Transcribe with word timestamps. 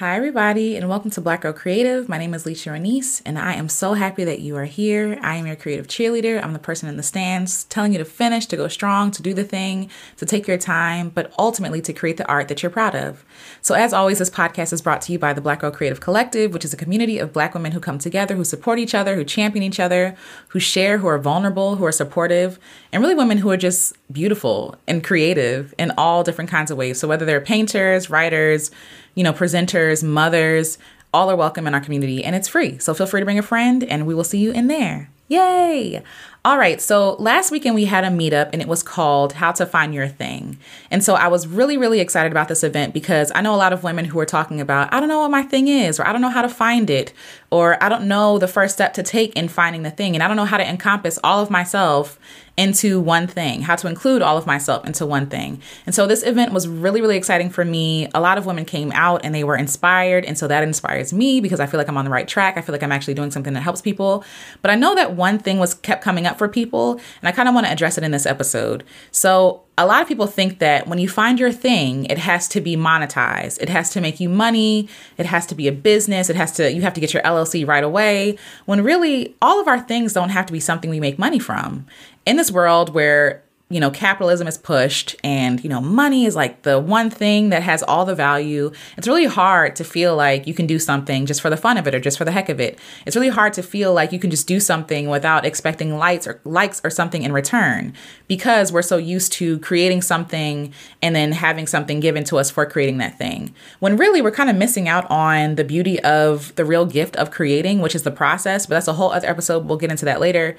Hi, 0.00 0.16
everybody, 0.16 0.74
and 0.74 0.88
welcome 0.88 1.12
to 1.12 1.20
Black 1.20 1.42
Girl 1.42 1.52
Creative. 1.52 2.08
My 2.08 2.18
name 2.18 2.34
is 2.34 2.42
Alecia 2.42 2.72
Renece, 2.72 3.22
and 3.24 3.38
I 3.38 3.54
am 3.54 3.68
so 3.68 3.94
happy 3.94 4.24
that 4.24 4.40
you 4.40 4.56
are 4.56 4.64
here. 4.64 5.16
I 5.22 5.36
am 5.36 5.46
your 5.46 5.54
creative 5.54 5.86
cheerleader. 5.86 6.42
I'm 6.42 6.52
the 6.52 6.58
person 6.58 6.88
in 6.88 6.96
the 6.96 7.04
stands 7.04 7.62
telling 7.66 7.92
you 7.92 7.98
to 7.98 8.04
finish, 8.04 8.46
to 8.46 8.56
go 8.56 8.66
strong, 8.66 9.12
to 9.12 9.22
do 9.22 9.32
the 9.32 9.44
thing, 9.44 9.88
to 10.16 10.26
take 10.26 10.48
your 10.48 10.58
time, 10.58 11.10
but 11.10 11.32
ultimately 11.38 11.80
to 11.82 11.92
create 11.92 12.16
the 12.16 12.26
art 12.26 12.48
that 12.48 12.60
you're 12.60 12.70
proud 12.70 12.96
of. 12.96 13.24
So, 13.62 13.76
as 13.76 13.92
always, 13.92 14.18
this 14.18 14.30
podcast 14.30 14.72
is 14.72 14.82
brought 14.82 15.00
to 15.02 15.12
you 15.12 15.18
by 15.20 15.32
the 15.32 15.40
Black 15.40 15.60
Girl 15.60 15.70
Creative 15.70 16.00
Collective, 16.00 16.52
which 16.52 16.64
is 16.64 16.74
a 16.74 16.76
community 16.76 17.20
of 17.20 17.32
Black 17.32 17.54
women 17.54 17.70
who 17.70 17.78
come 17.78 18.00
together, 18.00 18.34
who 18.34 18.42
support 18.42 18.80
each 18.80 18.96
other, 18.96 19.14
who 19.14 19.22
champion 19.22 19.62
each 19.62 19.78
other, 19.78 20.16
who 20.48 20.58
share, 20.58 20.98
who 20.98 21.06
are 21.06 21.18
vulnerable, 21.18 21.76
who 21.76 21.84
are 21.84 21.92
supportive, 21.92 22.58
and 22.92 23.00
really 23.00 23.14
women 23.14 23.38
who 23.38 23.50
are 23.52 23.56
just 23.56 23.94
beautiful 24.12 24.76
and 24.86 25.02
creative 25.02 25.74
in 25.78 25.92
all 25.96 26.22
different 26.22 26.50
kinds 26.50 26.70
of 26.70 26.76
ways. 26.76 26.98
So, 26.98 27.08
whether 27.08 27.24
they're 27.24 27.40
painters, 27.40 28.10
writers, 28.10 28.70
you 29.14 29.24
know, 29.24 29.32
presenters, 29.32 30.02
mothers, 30.02 30.78
all 31.14 31.30
are 31.30 31.36
welcome 31.36 31.68
in 31.68 31.74
our 31.74 31.80
community 31.80 32.24
and 32.24 32.34
it's 32.34 32.48
free. 32.48 32.76
So 32.78 32.92
feel 32.92 33.06
free 33.06 33.20
to 33.20 33.24
bring 33.24 33.38
a 33.38 33.42
friend 33.42 33.84
and 33.84 34.04
we 34.04 34.14
will 34.14 34.24
see 34.24 34.38
you 34.38 34.50
in 34.50 34.66
there. 34.66 35.10
Yay! 35.28 36.02
All 36.44 36.58
right, 36.58 36.82
so 36.82 37.14
last 37.14 37.50
weekend 37.50 37.74
we 37.74 37.86
had 37.86 38.04
a 38.04 38.08
meetup 38.08 38.50
and 38.52 38.60
it 38.60 38.68
was 38.68 38.82
called 38.82 39.34
How 39.34 39.52
to 39.52 39.64
Find 39.64 39.94
Your 39.94 40.08
Thing. 40.08 40.58
And 40.90 41.02
so 41.02 41.14
I 41.14 41.28
was 41.28 41.46
really, 41.46 41.78
really 41.78 42.00
excited 42.00 42.30
about 42.30 42.48
this 42.48 42.62
event 42.62 42.92
because 42.92 43.32
I 43.34 43.40
know 43.40 43.54
a 43.54 43.56
lot 43.56 43.72
of 43.72 43.84
women 43.84 44.04
who 44.04 44.18
are 44.18 44.26
talking 44.26 44.60
about, 44.60 44.92
I 44.92 45.00
don't 45.00 45.08
know 45.08 45.20
what 45.20 45.30
my 45.30 45.42
thing 45.42 45.68
is, 45.68 45.98
or 45.98 46.06
I 46.06 46.12
don't 46.12 46.20
know 46.20 46.28
how 46.28 46.42
to 46.42 46.48
find 46.48 46.90
it, 46.90 47.14
or 47.50 47.82
I 47.82 47.88
don't 47.88 48.06
know 48.06 48.38
the 48.38 48.48
first 48.48 48.74
step 48.74 48.92
to 48.94 49.02
take 49.02 49.34
in 49.34 49.48
finding 49.48 49.84
the 49.84 49.90
thing, 49.90 50.14
and 50.14 50.22
I 50.22 50.28
don't 50.28 50.36
know 50.36 50.44
how 50.44 50.58
to 50.58 50.68
encompass 50.68 51.18
all 51.24 51.40
of 51.40 51.50
myself 51.50 52.18
into 52.56 53.00
one 53.00 53.26
thing, 53.26 53.62
how 53.62 53.74
to 53.74 53.88
include 53.88 54.22
all 54.22 54.36
of 54.36 54.46
myself 54.46 54.86
into 54.86 55.04
one 55.04 55.26
thing. 55.26 55.60
And 55.86 55.94
so 55.94 56.06
this 56.06 56.22
event 56.22 56.52
was 56.52 56.68
really, 56.68 57.00
really 57.00 57.16
exciting 57.16 57.50
for 57.50 57.64
me. 57.64 58.08
A 58.14 58.20
lot 58.20 58.38
of 58.38 58.46
women 58.46 58.64
came 58.64 58.92
out 58.92 59.24
and 59.24 59.34
they 59.34 59.42
were 59.42 59.56
inspired. 59.56 60.24
And 60.24 60.38
so 60.38 60.46
that 60.46 60.62
inspires 60.62 61.12
me 61.12 61.40
because 61.40 61.58
I 61.58 61.66
feel 61.66 61.78
like 61.78 61.88
I'm 61.88 61.96
on 61.96 62.04
the 62.04 62.12
right 62.12 62.28
track. 62.28 62.56
I 62.56 62.60
feel 62.60 62.72
like 62.72 62.82
I'm 62.82 62.92
actually 62.92 63.14
doing 63.14 63.32
something 63.32 63.54
that 63.54 63.62
helps 63.62 63.80
people. 63.80 64.24
But 64.62 64.70
I 64.70 64.76
know 64.76 64.94
that 64.94 65.14
one 65.14 65.38
thing 65.38 65.58
was 65.58 65.74
kept 65.74 66.02
coming 66.02 66.26
up 66.26 66.38
for 66.38 66.48
people, 66.48 66.92
and 66.92 67.28
I 67.28 67.32
kind 67.32 67.48
of 67.48 67.54
want 67.54 67.66
to 67.66 67.72
address 67.72 67.98
it 67.98 68.04
in 68.04 68.12
this 68.12 68.26
episode. 68.26 68.84
So 69.10 69.64
a 69.76 69.86
lot 69.86 70.00
of 70.00 70.06
people 70.06 70.28
think 70.28 70.60
that 70.60 70.86
when 70.86 71.00
you 71.00 71.08
find 71.08 71.40
your 71.40 71.50
thing, 71.50 72.04
it 72.04 72.18
has 72.18 72.46
to 72.48 72.60
be 72.60 72.76
monetized. 72.76 73.60
It 73.60 73.68
has 73.68 73.90
to 73.90 74.00
make 74.00 74.20
you 74.20 74.28
money. 74.28 74.88
It 75.18 75.26
has 75.26 75.46
to 75.46 75.56
be 75.56 75.66
a 75.66 75.72
business. 75.72 76.30
It 76.30 76.36
has 76.36 76.52
to, 76.52 76.72
you 76.72 76.82
have 76.82 76.94
to 76.94 77.00
get 77.00 77.12
your 77.12 77.24
LLC 77.24 77.66
right 77.66 77.82
away. 77.82 78.38
When 78.66 78.84
really, 78.84 79.34
all 79.42 79.60
of 79.60 79.66
our 79.66 79.80
things 79.80 80.12
don't 80.12 80.28
have 80.28 80.46
to 80.46 80.52
be 80.52 80.60
something 80.60 80.90
we 80.90 81.00
make 81.00 81.18
money 81.18 81.40
from 81.40 81.86
in 82.26 82.36
this 82.36 82.50
world 82.50 82.94
where 82.94 83.44
you 83.70 83.80
know 83.80 83.90
capitalism 83.90 84.46
is 84.46 84.58
pushed 84.58 85.16
and 85.24 85.64
you 85.64 85.70
know 85.70 85.80
money 85.80 86.26
is 86.26 86.36
like 86.36 86.62
the 86.62 86.78
one 86.78 87.08
thing 87.08 87.48
that 87.48 87.62
has 87.62 87.82
all 87.82 88.04
the 88.04 88.14
value 88.14 88.70
it's 88.98 89.08
really 89.08 89.24
hard 89.24 89.74
to 89.74 89.82
feel 89.82 90.14
like 90.14 90.46
you 90.46 90.52
can 90.52 90.66
do 90.66 90.78
something 90.78 91.24
just 91.24 91.40
for 91.40 91.48
the 91.48 91.56
fun 91.56 91.78
of 91.78 91.86
it 91.86 91.94
or 91.94 91.98
just 91.98 92.18
for 92.18 92.24
the 92.24 92.30
heck 92.30 92.48
of 92.48 92.60
it. 92.60 92.78
It's 93.06 93.16
really 93.16 93.30
hard 93.30 93.52
to 93.54 93.62
feel 93.62 93.94
like 93.94 94.12
you 94.12 94.18
can 94.18 94.30
just 94.30 94.46
do 94.46 94.60
something 94.60 95.08
without 95.08 95.46
expecting 95.46 95.96
likes 95.96 96.26
or 96.26 96.40
likes 96.44 96.80
or 96.84 96.90
something 96.90 97.22
in 97.22 97.32
return 97.32 97.94
because 98.28 98.70
we're 98.70 98.82
so 98.82 98.96
used 98.96 99.32
to 99.34 99.58
creating 99.60 100.02
something 100.02 100.72
and 101.02 101.16
then 101.16 101.32
having 101.32 101.66
something 101.66 102.00
given 102.00 102.22
to 102.24 102.36
us 102.36 102.50
for 102.50 102.66
creating 102.66 102.98
that 102.98 103.18
thing. 103.18 103.54
When 103.80 103.96
really 103.96 104.20
we're 104.20 104.30
kind 104.30 104.50
of 104.50 104.56
missing 104.56 104.88
out 104.88 105.10
on 105.10 105.54
the 105.54 105.64
beauty 105.64 105.98
of 106.00 106.54
the 106.56 106.64
real 106.64 106.86
gift 106.86 107.16
of 107.16 107.30
creating 107.30 107.80
which 107.80 107.94
is 107.94 108.02
the 108.02 108.10
process 108.10 108.66
but 108.66 108.74
that's 108.74 108.88
a 108.88 108.92
whole 108.92 109.10
other 109.10 109.28
episode. 109.28 109.64
We'll 109.64 109.78
get 109.78 109.90
into 109.90 110.04
that 110.04 110.20
later 110.20 110.56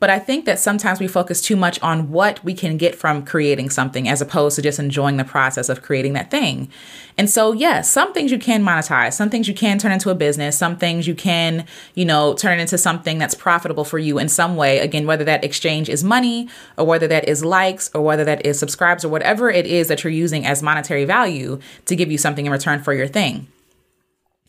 but 0.00 0.08
I 0.08 0.18
think 0.18 0.46
that 0.46 0.58
sometimes 0.58 0.98
we 0.98 1.06
focus 1.06 1.42
too 1.42 1.56
much 1.56 1.80
on 1.82 2.10
what 2.10 2.42
we 2.42 2.54
can 2.54 2.78
get 2.78 2.94
from 2.94 3.24
creating 3.24 3.68
something 3.68 4.08
as 4.08 4.22
opposed 4.22 4.56
to 4.56 4.62
just 4.62 4.78
enjoying 4.78 5.18
the 5.18 5.24
process 5.24 5.68
of 5.68 5.82
creating 5.82 6.14
that 6.14 6.30
thing. 6.30 6.70
And 7.18 7.28
so, 7.28 7.52
yes, 7.52 7.90
some 7.90 8.14
things 8.14 8.32
you 8.32 8.38
can 8.38 8.64
monetize, 8.64 9.12
some 9.12 9.28
things 9.28 9.46
you 9.46 9.52
can 9.52 9.78
turn 9.78 9.92
into 9.92 10.08
a 10.08 10.14
business, 10.14 10.56
some 10.56 10.78
things 10.78 11.06
you 11.06 11.14
can, 11.14 11.66
you 11.94 12.06
know, 12.06 12.32
turn 12.32 12.58
into 12.58 12.78
something 12.78 13.18
that's 13.18 13.34
profitable 13.34 13.84
for 13.84 13.98
you 13.98 14.18
in 14.18 14.30
some 14.30 14.56
way. 14.56 14.78
Again, 14.78 15.06
whether 15.06 15.24
that 15.24 15.44
exchange 15.44 15.90
is 15.90 16.02
money 16.02 16.48
or 16.78 16.86
whether 16.86 17.06
that 17.06 17.28
is 17.28 17.44
likes 17.44 17.90
or 17.94 18.00
whether 18.00 18.24
that 18.24 18.46
is 18.46 18.58
subscribes 18.58 19.04
or 19.04 19.10
whatever 19.10 19.50
it 19.50 19.66
is 19.66 19.88
that 19.88 20.02
you're 20.02 20.12
using 20.12 20.46
as 20.46 20.62
monetary 20.62 21.04
value 21.04 21.60
to 21.84 21.94
give 21.94 22.10
you 22.10 22.16
something 22.16 22.46
in 22.46 22.52
return 22.52 22.82
for 22.82 22.94
your 22.94 23.06
thing. 23.06 23.48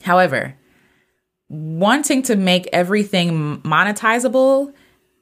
However, 0.04 0.56
wanting 1.50 2.22
to 2.24 2.38
make 2.38 2.70
everything 2.72 3.62
monetizable 3.64 4.74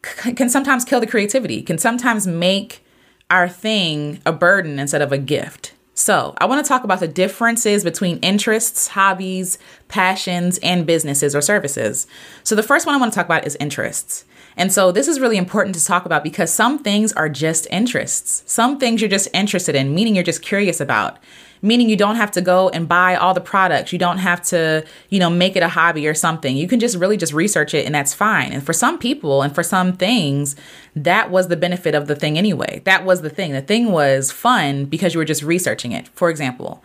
can 0.02 0.50
sometimes 0.50 0.86
kill 0.86 1.00
the 1.00 1.08
creativity, 1.08 1.62
can 1.62 1.78
sometimes 1.78 2.26
make 2.28 2.84
our 3.30 3.48
thing 3.48 4.20
a 4.26 4.32
burden 4.32 4.80
instead 4.80 5.02
of 5.02 5.12
a 5.12 5.18
gift. 5.18 5.74
So, 5.94 6.34
I 6.38 6.46
want 6.46 6.64
to 6.64 6.68
talk 6.68 6.86
about 6.86 7.02
the 7.02 7.10
differences 7.10 7.84
between 7.84 8.20
interests, 8.20 8.88
hobbies, 8.88 9.58
passions, 9.90 10.58
and 10.60 10.88
businesses 10.88 11.36
or 11.36 11.42
services. 11.42 12.08
So, 12.44 12.56
the 12.56 12.64
first 12.64 12.86
one 12.86 12.96
I 12.96 12.98
want 12.98 13.12
to 13.12 13.18
talk 13.18 13.26
about 13.26 13.46
is 13.46 13.58
interests. 13.60 14.24
And 14.56 14.72
so, 14.72 14.94
this 14.94 15.10
is 15.10 15.20
really 15.20 15.36
important 15.36 15.76
to 15.76 15.84
talk 15.84 16.06
about 16.06 16.24
because 16.24 16.54
some 16.54 16.80
things 16.80 17.12
are 17.14 17.28
just 17.28 17.68
interests. 17.70 18.44
Some 18.46 18.80
things 18.80 19.02
you're 19.02 19.10
just 19.10 19.28
interested 19.34 19.76
in, 19.76 19.94
meaning 19.94 20.16
you're 20.16 20.24
just 20.24 20.42
curious 20.42 20.80
about 20.80 21.18
meaning 21.62 21.90
you 21.90 21.96
don't 21.96 22.16
have 22.16 22.32
to 22.32 22.42
go 22.42 22.70
and 22.70 22.88
buy 22.88 23.16
all 23.16 23.34
the 23.34 23.42
products. 23.42 23.92
You 23.92 24.00
don't 24.00 24.18
have 24.20 24.42
to, 24.46 24.86
you 25.10 25.20
know, 25.20 25.30
make 25.30 25.56
it 25.56 25.64
a 25.64 25.70
hobby 25.70 26.08
or 26.08 26.14
something. 26.14 26.56
You 26.56 26.68
can 26.68 26.80
just 26.80 26.96
really 26.98 27.18
just 27.18 27.34
research 27.34 27.74
it 27.74 27.86
and 27.86 27.94
that's 27.94 28.14
fine. 28.14 28.52
And 28.52 28.64
for 28.66 28.74
some 28.74 28.98
people 28.98 29.42
and 29.42 29.54
for 29.54 29.64
some 29.64 29.94
things, 29.94 30.56
that 30.96 31.32
was 31.32 31.48
the 31.48 31.58
benefit 31.58 31.96
of 31.96 32.08
the 32.08 32.16
thing 32.16 32.38
anyway. 32.38 32.82
That 32.86 33.06
was 33.06 33.22
the 33.22 33.30
thing. 33.30 33.52
The 33.52 33.62
thing 33.62 33.92
was 33.92 34.32
fun 34.32 34.86
because 34.86 35.14
you 35.14 35.20
were 35.20 35.26
just 35.26 35.44
researching 35.44 35.92
it. 35.92 36.08
For 36.10 36.30
example, 36.30 36.84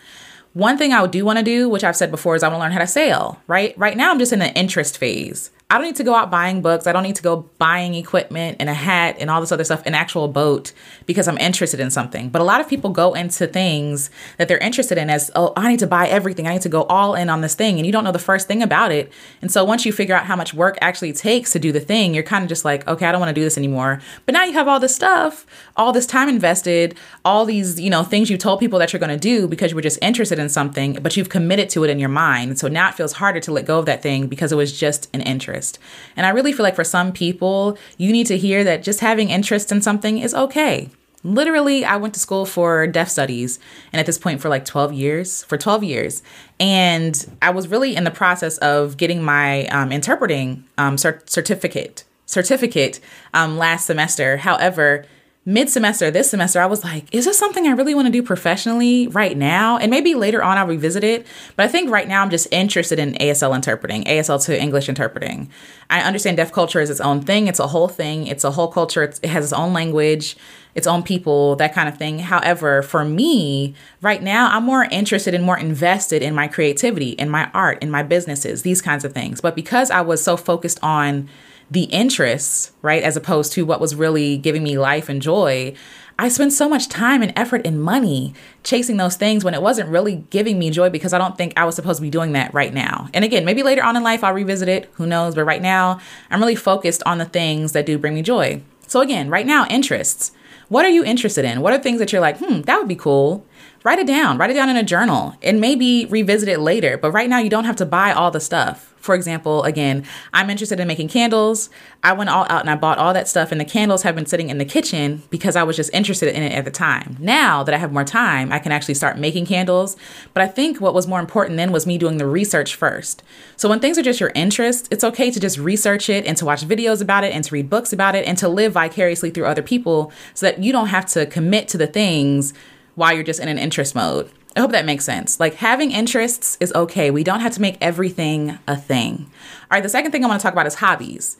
one 0.52 0.78
thing 0.78 0.92
I 0.92 1.04
do 1.06 1.24
want 1.24 1.38
to 1.38 1.44
do, 1.44 1.68
which 1.68 1.82
I've 1.82 1.96
said 1.96 2.10
before, 2.10 2.36
is 2.36 2.42
I 2.42 2.48
want 2.48 2.58
to 2.58 2.62
learn 2.62 2.72
how 2.72 2.78
to 2.78 2.86
sail, 2.86 3.40
right? 3.48 3.76
Right 3.76 3.96
now, 3.96 4.12
I'm 4.12 4.20
just 4.20 4.32
in 4.32 4.38
the 4.38 4.54
interest 4.54 4.98
phase. 4.98 5.50
I 5.70 5.78
don't 5.78 5.86
need 5.86 5.96
to 5.96 6.04
go 6.04 6.14
out 6.14 6.30
buying 6.30 6.60
books. 6.60 6.86
I 6.86 6.92
don't 6.92 7.02
need 7.02 7.16
to 7.16 7.22
go 7.22 7.48
buying 7.58 7.94
equipment 7.94 8.58
and 8.60 8.68
a 8.68 8.74
hat 8.74 9.16
and 9.18 9.30
all 9.30 9.40
this 9.40 9.50
other 9.50 9.64
stuff, 9.64 9.84
an 9.86 9.94
actual 9.94 10.28
boat, 10.28 10.72
because 11.06 11.26
I'm 11.26 11.38
interested 11.38 11.80
in 11.80 11.90
something. 11.90 12.28
But 12.28 12.42
a 12.42 12.44
lot 12.44 12.60
of 12.60 12.68
people 12.68 12.90
go 12.90 13.14
into 13.14 13.46
things 13.46 14.10
that 14.36 14.46
they're 14.46 14.58
interested 14.58 14.98
in 14.98 15.08
as, 15.08 15.30
oh, 15.34 15.54
I 15.56 15.68
need 15.70 15.78
to 15.78 15.86
buy 15.86 16.06
everything. 16.06 16.46
I 16.46 16.52
need 16.52 16.62
to 16.62 16.68
go 16.68 16.82
all 16.84 17.14
in 17.14 17.30
on 17.30 17.40
this 17.40 17.54
thing. 17.54 17.78
And 17.78 17.86
you 17.86 17.92
don't 17.92 18.04
know 18.04 18.12
the 18.12 18.18
first 18.18 18.46
thing 18.46 18.62
about 18.62 18.92
it. 18.92 19.10
And 19.40 19.50
so 19.50 19.64
once 19.64 19.86
you 19.86 19.92
figure 19.92 20.14
out 20.14 20.26
how 20.26 20.36
much 20.36 20.52
work 20.52 20.76
actually 20.82 21.14
takes 21.14 21.50
to 21.52 21.58
do 21.58 21.72
the 21.72 21.80
thing, 21.80 22.12
you're 22.12 22.22
kind 22.22 22.44
of 22.44 22.48
just 22.48 22.66
like, 22.66 22.86
okay, 22.86 23.06
I 23.06 23.12
don't 23.12 23.20
want 23.20 23.30
to 23.30 23.34
do 23.34 23.42
this 23.42 23.56
anymore. 23.56 24.02
But 24.26 24.34
now 24.34 24.44
you 24.44 24.52
have 24.52 24.68
all 24.68 24.78
this 24.78 24.94
stuff, 24.94 25.46
all 25.76 25.92
this 25.92 26.06
time 26.06 26.28
invested, 26.28 26.94
all 27.24 27.46
these, 27.46 27.80
you 27.80 27.88
know, 27.88 28.04
things 28.04 28.28
you 28.28 28.36
told 28.36 28.60
people 28.60 28.78
that 28.80 28.92
you're 28.92 29.00
going 29.00 29.08
to 29.08 29.16
do 29.16 29.48
because 29.48 29.70
you 29.70 29.76
were 29.76 29.82
just 29.82 29.98
interested 30.02 30.38
in 30.38 30.50
something, 30.50 30.98
but 31.02 31.16
you've 31.16 31.30
committed 31.30 31.70
to 31.70 31.84
it 31.84 31.90
in 31.90 31.98
your 31.98 32.10
mind. 32.10 32.58
So 32.58 32.68
now 32.68 32.90
it 32.90 32.94
feels 32.94 33.14
harder 33.14 33.40
to 33.40 33.50
let 33.50 33.64
go 33.64 33.78
of 33.78 33.86
that 33.86 34.02
thing 34.02 34.26
because 34.26 34.52
it 34.52 34.56
was 34.56 34.78
just 34.78 35.08
an 35.14 35.22
interest 35.22 35.53
interest. 35.54 35.78
And 36.16 36.26
I 36.26 36.30
really 36.30 36.52
feel 36.52 36.64
like 36.64 36.74
for 36.74 36.84
some 36.84 37.12
people, 37.12 37.78
you 37.96 38.12
need 38.12 38.26
to 38.26 38.36
hear 38.36 38.64
that 38.64 38.82
just 38.82 39.00
having 39.00 39.30
interest 39.30 39.70
in 39.70 39.80
something 39.82 40.18
is 40.18 40.34
okay. 40.34 40.90
Literally, 41.22 41.86
I 41.86 41.96
went 41.96 42.12
to 42.14 42.20
school 42.20 42.44
for 42.44 42.86
deaf 42.86 43.08
studies 43.08 43.58
and 43.92 44.00
at 44.00 44.04
this 44.04 44.18
point 44.18 44.42
for 44.42 44.50
like 44.50 44.66
12 44.66 44.92
years, 44.92 45.42
for 45.44 45.56
12 45.56 45.82
years. 45.82 46.22
And 46.60 47.14
I 47.40 47.50
was 47.50 47.68
really 47.68 47.96
in 47.96 48.04
the 48.04 48.10
process 48.10 48.58
of 48.58 48.98
getting 48.98 49.22
my 49.22 49.66
um, 49.68 49.90
interpreting 49.90 50.64
um, 50.76 50.96
cert- 50.96 51.30
certificate 51.30 52.04
certificate 52.26 53.00
um, 53.34 53.58
last 53.58 53.84
semester. 53.86 54.38
However, 54.38 55.04
mid 55.46 55.68
semester, 55.68 56.10
this 56.10 56.30
semester, 56.30 56.60
I 56.60 56.66
was 56.66 56.82
like, 56.84 57.12
is 57.12 57.26
this 57.26 57.38
something 57.38 57.66
I 57.66 57.72
really 57.72 57.94
want 57.94 58.06
to 58.06 58.12
do 58.12 58.22
professionally 58.22 59.08
right 59.08 59.36
now? 59.36 59.76
And 59.76 59.90
maybe 59.90 60.14
later 60.14 60.42
on 60.42 60.56
I'll 60.56 60.66
revisit 60.66 61.04
it. 61.04 61.26
But 61.56 61.66
I 61.66 61.68
think 61.68 61.90
right 61.90 62.08
now 62.08 62.22
I'm 62.22 62.30
just 62.30 62.48
interested 62.50 62.98
in 62.98 63.12
ASL 63.14 63.54
interpreting, 63.54 64.04
ASL 64.04 64.42
to 64.46 64.58
English 64.58 64.88
interpreting. 64.88 65.50
I 65.90 66.00
understand 66.00 66.38
deaf 66.38 66.50
culture 66.50 66.80
is 66.80 66.88
its 66.88 67.00
own 67.00 67.20
thing, 67.20 67.46
it's 67.46 67.60
a 67.60 67.68
whole 67.68 67.88
thing, 67.88 68.26
it's 68.26 68.44
a 68.44 68.52
whole 68.52 68.68
culture, 68.68 69.02
it's, 69.02 69.20
it 69.22 69.28
has 69.28 69.44
its 69.44 69.52
own 69.52 69.74
language, 69.74 70.36
its 70.74 70.86
own 70.86 71.02
people, 71.02 71.56
that 71.56 71.74
kind 71.74 71.88
of 71.88 71.98
thing. 71.98 72.20
However, 72.20 72.82
for 72.82 73.04
me, 73.04 73.74
right 74.00 74.22
now, 74.22 74.50
I'm 74.50 74.64
more 74.64 74.84
interested 74.84 75.34
and 75.34 75.44
more 75.44 75.58
invested 75.58 76.22
in 76.22 76.34
my 76.34 76.48
creativity, 76.48 77.10
in 77.10 77.28
my 77.28 77.50
art, 77.52 77.82
in 77.82 77.90
my 77.90 78.02
businesses, 78.02 78.62
these 78.62 78.80
kinds 78.80 79.04
of 79.04 79.12
things. 79.12 79.40
But 79.42 79.54
because 79.54 79.90
I 79.90 80.00
was 80.00 80.24
so 80.24 80.36
focused 80.36 80.78
on 80.82 81.28
the 81.70 81.84
interests, 81.84 82.72
right, 82.82 83.02
as 83.02 83.16
opposed 83.16 83.52
to 83.54 83.64
what 83.64 83.80
was 83.80 83.94
really 83.94 84.36
giving 84.36 84.62
me 84.62 84.78
life 84.78 85.08
and 85.08 85.20
joy, 85.20 85.74
I 86.18 86.28
spent 86.28 86.52
so 86.52 86.68
much 86.68 86.88
time 86.88 87.22
and 87.22 87.32
effort 87.34 87.66
and 87.66 87.82
money 87.82 88.34
chasing 88.62 88.98
those 88.98 89.16
things 89.16 89.44
when 89.44 89.54
it 89.54 89.62
wasn't 89.62 89.88
really 89.88 90.24
giving 90.30 90.58
me 90.58 90.70
joy 90.70 90.88
because 90.88 91.12
I 91.12 91.18
don't 91.18 91.36
think 91.36 91.54
I 91.56 91.64
was 91.64 91.74
supposed 91.74 91.98
to 91.98 92.02
be 92.02 92.10
doing 92.10 92.32
that 92.32 92.54
right 92.54 92.72
now. 92.72 93.08
And 93.12 93.24
again, 93.24 93.44
maybe 93.44 93.64
later 93.64 93.82
on 93.82 93.96
in 93.96 94.04
life 94.04 94.22
I'll 94.22 94.32
revisit 94.32 94.68
it, 94.68 94.90
who 94.94 95.06
knows, 95.06 95.34
but 95.34 95.44
right 95.44 95.62
now 95.62 96.00
I'm 96.30 96.40
really 96.40 96.54
focused 96.54 97.02
on 97.04 97.18
the 97.18 97.24
things 97.24 97.72
that 97.72 97.86
do 97.86 97.98
bring 97.98 98.14
me 98.14 98.22
joy. 98.22 98.62
So 98.86 99.00
again, 99.00 99.28
right 99.28 99.46
now, 99.46 99.66
interests. 99.66 100.30
What 100.68 100.84
are 100.84 100.90
you 100.90 101.04
interested 101.04 101.44
in? 101.44 101.60
What 101.60 101.72
are 101.72 101.78
things 101.78 101.98
that 101.98 102.12
you're 102.12 102.20
like, 102.20 102.38
hmm, 102.38 102.62
that 102.62 102.78
would 102.78 102.88
be 102.88 102.96
cool? 102.96 103.44
Write 103.84 103.98
it 103.98 104.06
down, 104.06 104.38
write 104.38 104.50
it 104.50 104.54
down 104.54 104.70
in 104.70 104.76
a 104.76 104.82
journal, 104.82 105.36
and 105.42 105.60
maybe 105.60 106.06
revisit 106.06 106.48
it 106.48 106.58
later. 106.58 106.96
But 106.96 107.12
right 107.12 107.28
now, 107.28 107.38
you 107.38 107.50
don't 107.50 107.64
have 107.64 107.76
to 107.76 107.86
buy 107.86 108.12
all 108.12 108.30
the 108.30 108.40
stuff. 108.40 108.94
For 108.96 109.14
example, 109.14 109.64
again, 109.64 110.02
I'm 110.32 110.48
interested 110.48 110.80
in 110.80 110.88
making 110.88 111.08
candles. 111.08 111.68
I 112.02 112.14
went 112.14 112.30
all 112.30 112.46
out 112.48 112.62
and 112.62 112.70
I 112.70 112.74
bought 112.74 112.96
all 112.96 113.12
that 113.12 113.28
stuff, 113.28 113.52
and 113.52 113.60
the 113.60 113.66
candles 113.66 114.00
have 114.02 114.14
been 114.14 114.24
sitting 114.24 114.48
in 114.48 114.56
the 114.56 114.64
kitchen 114.64 115.22
because 115.28 115.56
I 115.56 115.62
was 115.62 115.76
just 115.76 115.92
interested 115.92 116.34
in 116.34 116.42
it 116.42 116.52
at 116.52 116.64
the 116.64 116.70
time. 116.70 117.18
Now 117.20 117.62
that 117.62 117.74
I 117.74 117.76
have 117.76 117.92
more 117.92 118.04
time, 118.04 118.50
I 118.50 118.58
can 118.58 118.72
actually 118.72 118.94
start 118.94 119.18
making 119.18 119.44
candles. 119.44 119.98
But 120.32 120.42
I 120.42 120.46
think 120.46 120.80
what 120.80 120.94
was 120.94 121.06
more 121.06 121.20
important 121.20 121.58
then 121.58 121.70
was 121.70 121.86
me 121.86 121.98
doing 121.98 122.16
the 122.16 122.26
research 122.26 122.76
first. 122.76 123.22
So 123.58 123.68
when 123.68 123.78
things 123.78 123.98
are 123.98 124.02
just 124.02 124.20
your 124.20 124.32
interest, 124.34 124.88
it's 124.90 125.04
okay 125.04 125.30
to 125.30 125.38
just 125.38 125.58
research 125.58 126.08
it 126.08 126.24
and 126.24 126.38
to 126.38 126.46
watch 126.46 126.66
videos 126.66 127.02
about 127.02 127.24
it 127.24 127.34
and 127.34 127.44
to 127.44 127.52
read 127.52 127.68
books 127.68 127.92
about 127.92 128.14
it 128.14 128.26
and 128.26 128.38
to 128.38 128.48
live 128.48 128.72
vicariously 128.72 129.28
through 129.28 129.44
other 129.44 129.60
people 129.60 130.12
so 130.32 130.46
that 130.46 130.62
you 130.62 130.72
don't 130.72 130.86
have 130.86 131.04
to 131.06 131.26
commit 131.26 131.68
to 131.68 131.76
the 131.76 131.86
things 131.86 132.54
while 132.94 133.12
you're 133.12 133.22
just 133.22 133.40
in 133.40 133.48
an 133.48 133.58
interest 133.58 133.94
mode. 133.94 134.30
I 134.56 134.60
hope 134.60 134.70
that 134.70 134.84
makes 134.84 135.04
sense. 135.04 135.40
Like 135.40 135.54
having 135.54 135.90
interests 135.90 136.56
is 136.60 136.72
okay. 136.74 137.10
We 137.10 137.24
don't 137.24 137.40
have 137.40 137.54
to 137.54 137.60
make 137.60 137.76
everything 137.80 138.58
a 138.68 138.76
thing. 138.76 139.30
All 139.70 139.76
right, 139.76 139.82
the 139.82 139.88
second 139.88 140.12
thing 140.12 140.24
I 140.24 140.28
want 140.28 140.40
to 140.40 140.42
talk 140.42 140.52
about 140.52 140.66
is 140.66 140.76
hobbies. 140.76 141.36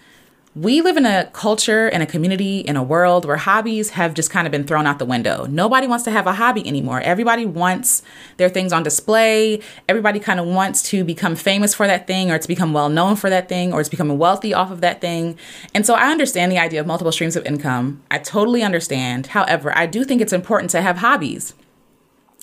We 0.56 0.83
live 0.83 0.97
in 0.97 1.05
a 1.05 1.29
culture 1.33 1.89
and 1.89 2.01
a 2.01 2.06
community 2.06 2.61
in 2.61 2.77
a 2.77 2.83
world 2.83 3.25
where 3.25 3.39
hobbies 3.39 3.91
have 3.91 4.15
just 4.15 4.31
kind 4.31 4.47
of 4.47 4.53
been 4.53 4.62
thrown 4.62 4.87
out 4.87 5.01
the 5.01 5.05
window. 5.05 5.47
Nobody 5.47 5.89
wants 5.89 6.05
to 6.05 6.12
have 6.12 6.29
a 6.29 6.33
hobby 6.33 6.65
anymore. 6.65 7.01
Everybody 7.01 7.45
wants 7.45 8.05
their 8.37 8.49
things 8.49 8.73
on 8.73 8.85
display. 8.85 9.61
Everybody 9.89 10.21
kind 10.21 10.39
of 10.39 10.47
wants 10.47 10.81
to 10.91 11.03
become 11.03 11.35
famous 11.35 11.75
for 11.75 11.89
that 11.89 12.06
thing 12.06 12.31
or 12.31 12.39
to 12.39 12.47
become 12.47 12.73
well 12.73 12.89
known 12.89 13.17
for 13.17 13.29
that 13.31 13.49
thing 13.49 13.73
or 13.73 13.83
to 13.83 13.91
become 13.91 14.17
wealthy 14.17 14.55
off 14.55 14.71
of 14.71 14.81
that 14.81 15.01
thing. 15.01 15.37
And 15.75 15.85
so 15.85 15.95
I 15.95 16.12
understand 16.12 16.53
the 16.53 16.59
idea 16.59 16.81
of 16.81 16.87
multiple 16.87 17.11
streams 17.11 17.35
of 17.35 17.45
income. 17.45 18.05
I 18.09 18.19
totally 18.19 18.62
understand. 18.62 19.27
However, 19.27 19.77
I 19.77 19.87
do 19.87 20.05
think 20.05 20.23
it's 20.23 20.33
important 20.33 20.71
to 20.71 20.83
have 20.83 20.99
hobbies. 20.99 21.55